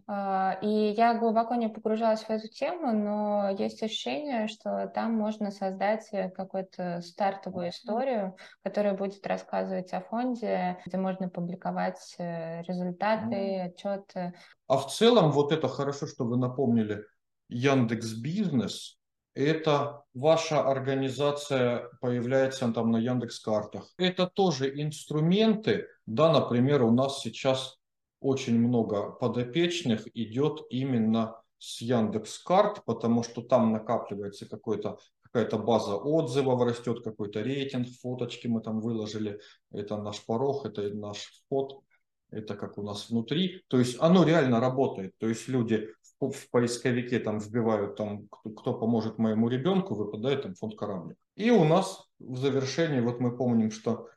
И 0.61 0.93
я 0.95 1.13
глубоко 1.19 1.55
не 1.55 1.67
погружалась 1.67 2.23
в 2.23 2.29
эту 2.29 2.47
тему, 2.47 2.93
но 2.93 3.49
есть 3.49 3.83
ощущение, 3.83 4.47
что 4.47 4.89
там 4.95 5.13
можно 5.13 5.51
создать 5.51 6.09
какую-то 6.35 7.01
стартовую 7.01 7.69
историю, 7.69 8.37
которая 8.63 8.95
будет 8.95 9.27
рассказывать 9.27 9.91
о 9.91 9.99
фонде, 9.99 10.77
где 10.85 10.97
можно 10.97 11.27
публиковать 11.27 12.15
э, 12.17 12.61
результаты, 12.61 13.59
отчеты. 13.59 14.33
А 14.67 14.77
в 14.77 14.87
целом 14.89 15.31
вот 15.31 15.51
это 15.51 15.67
хорошо, 15.67 16.07
что 16.07 16.23
вы 16.23 16.37
напомнили. 16.37 17.03
Яндекс 17.49 18.13
Бизнес– 18.13 18.99
это 19.35 20.03
ваша 20.13 20.61
организация 20.61 21.89
появляется 21.99 22.71
там 22.71 22.91
на 22.91 22.97
Яндекс 22.97 23.41
картах. 23.41 23.89
Это 23.97 24.27
тоже 24.27 24.71
инструменты, 24.81 25.87
да, 26.05 26.31
например, 26.31 26.83
у 26.83 26.91
нас 26.91 27.19
сейчас 27.19 27.80
очень 28.21 28.57
много 28.57 29.11
подопечных 29.11 30.07
идет 30.15 30.61
именно 30.69 31.41
с 31.57 31.81
Яндекс 31.81 32.39
Карт, 32.39 32.85
потому 32.85 33.23
что 33.23 33.41
там 33.41 33.71
накапливается 33.73 34.47
какой-то 34.47 34.97
какая-то 35.21 35.57
база 35.57 35.95
отзывов 35.95 36.61
растет, 36.61 37.03
какой-то 37.03 37.41
рейтинг, 37.41 37.87
фоточки 38.01 38.47
мы 38.47 38.61
там 38.61 38.81
выложили, 38.81 39.39
это 39.71 39.97
наш 39.97 40.25
порог, 40.25 40.65
это 40.65 40.93
наш 40.93 41.17
вход, 41.19 41.83
это 42.31 42.55
как 42.55 42.77
у 42.77 42.83
нас 42.83 43.09
внутри. 43.09 43.63
То 43.67 43.79
есть 43.79 43.97
оно 43.99 44.25
реально 44.25 44.59
работает. 44.59 45.13
То 45.19 45.29
есть 45.29 45.47
люди 45.47 45.89
в, 46.19 46.31
в 46.31 46.49
поисковике 46.49 47.19
там 47.19 47.39
вбивают, 47.39 47.95
там, 47.95 48.27
кто, 48.27 48.49
кто 48.49 48.73
поможет 48.73 49.17
моему 49.19 49.47
ребенку, 49.47 49.95
выпадает 49.95 50.43
там 50.43 50.55
фонд 50.55 50.75
кораблик. 50.77 51.17
И 51.35 51.49
у 51.49 51.63
нас 51.63 52.05
в 52.19 52.37
завершении, 52.37 52.99
вот 52.99 53.19
мы 53.19 53.35
помним, 53.35 53.71
что 53.71 54.09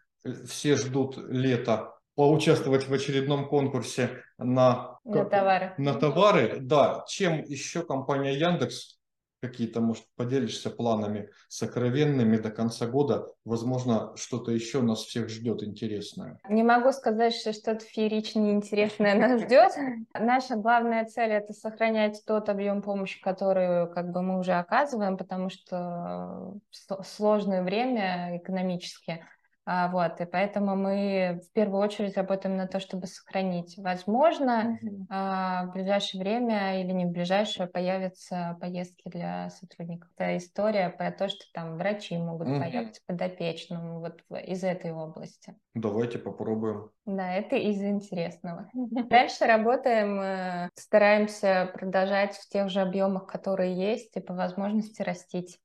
все 0.46 0.76
ждут 0.76 1.16
лета 1.16 1.93
поучаствовать 2.14 2.88
в 2.88 2.92
очередном 2.92 3.48
конкурсе 3.48 4.22
на, 4.38 4.98
на 5.04 5.24
товары. 5.24 5.74
На 5.78 5.94
товары, 5.94 6.58
да. 6.60 7.04
Чем 7.08 7.42
еще 7.42 7.82
компания 7.82 8.34
Яндекс 8.38 8.98
какие-то, 9.40 9.80
может, 9.82 10.04
поделишься 10.16 10.70
планами 10.70 11.28
сокровенными 11.48 12.38
до 12.38 12.50
конца 12.50 12.86
года? 12.86 13.26
Возможно, 13.44 14.12
что-то 14.16 14.52
еще 14.52 14.80
нас 14.80 15.00
всех 15.00 15.28
ждет 15.28 15.62
интересное. 15.62 16.38
Не 16.48 16.62
могу 16.62 16.92
сказать, 16.92 17.34
что 17.34 17.52
что-то 17.52 17.84
фееричное 17.84 18.52
интересное 18.52 19.14
нас 19.14 19.42
ждет. 19.42 19.72
Наша 20.18 20.56
главная 20.56 21.04
цель— 21.04 21.30
это 21.32 21.52
сохранять 21.52 22.22
тот 22.26 22.48
объем 22.48 22.80
помощи, 22.80 23.20
который 23.20 23.92
как 23.92 24.12
бы 24.12 24.22
мы 24.22 24.38
уже 24.38 24.54
оказываем, 24.54 25.18
потому 25.18 25.50
что 25.50 26.54
сложное 27.02 27.62
время 27.62 28.38
экономически— 28.38 29.26
вот, 29.66 30.20
и 30.20 30.24
поэтому 30.26 30.76
мы 30.76 31.40
в 31.42 31.52
первую 31.52 31.80
очередь 31.82 32.16
работаем 32.16 32.56
на 32.56 32.66
то, 32.66 32.80
чтобы 32.80 33.06
сохранить. 33.06 33.76
Возможно, 33.78 34.78
mm-hmm. 34.82 35.66
в 35.66 35.72
ближайшее 35.72 36.22
время 36.22 36.80
или 36.82 36.92
не 36.92 37.06
в 37.06 37.10
ближайшее 37.10 37.66
появятся 37.66 38.58
поездки 38.60 39.08
для 39.08 39.50
сотрудников. 39.50 40.10
Это 40.16 40.36
история 40.36 40.90
про 40.90 41.10
то, 41.10 41.28
что 41.28 41.44
там 41.52 41.78
врачи 41.78 42.16
могут 42.18 42.48
mm-hmm. 42.48 42.60
поехать 42.60 43.00
подопечным 43.06 44.00
вот 44.00 44.22
из 44.46 44.64
этой 44.64 44.92
области. 44.92 45.54
Давайте 45.74 46.18
попробуем. 46.18 46.90
Да, 47.06 47.32
это 47.32 47.56
из 47.56 47.82
интересного. 47.82 48.70
Дальше 48.74 49.44
работаем, 49.44 50.20
э, 50.20 50.70
стараемся 50.74 51.70
продолжать 51.74 52.36
в 52.36 52.48
тех 52.48 52.70
же 52.70 52.80
объемах, 52.80 53.26
которые 53.26 53.74
есть, 53.74 54.16
и 54.16 54.20
по 54.20 54.34
возможности 54.34 55.02
растить. 55.02 55.58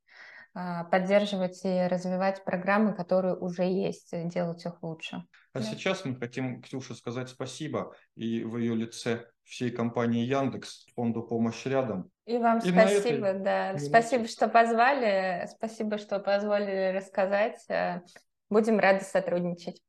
А, 0.62 0.84
поддерживать 0.84 1.62
и 1.64 1.88
развивать 1.88 2.44
программы, 2.44 2.94
которые 2.94 3.34
уже 3.34 3.64
есть, 3.64 4.10
делать 4.28 4.66
их 4.66 4.84
лучше. 4.84 5.24
А 5.54 5.60
да. 5.60 5.62
сейчас 5.62 6.04
мы 6.04 6.18
хотим 6.18 6.62
Ксюше 6.62 6.96
сказать 6.96 7.30
спасибо 7.30 7.96
и 8.16 8.44
в 8.44 8.58
ее 8.58 8.76
лице 8.76 9.28
всей 9.44 9.72
компании 9.72 10.26
Яндекс, 10.26 10.86
фонду 10.96 11.24
«Помощь 11.24 11.66
рядом». 11.66 12.12
И 12.26 12.38
вам 12.38 12.58
и 12.58 12.72
спасибо, 12.72 13.28
этой... 13.28 13.42
да. 13.42 13.68
Минуте. 13.70 13.86
Спасибо, 13.86 14.28
что 14.28 14.50
позвали, 14.50 15.48
спасибо, 15.50 15.98
что 15.98 16.20
позволили 16.20 16.98
рассказать. 16.98 17.64
Э, 17.70 18.02
будем 18.50 18.80
рады 18.80 19.06
сотрудничать. 19.06 19.82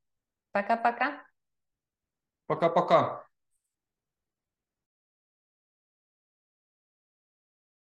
Пока-пока. 0.53 1.21
Пока-пока. 2.47 3.25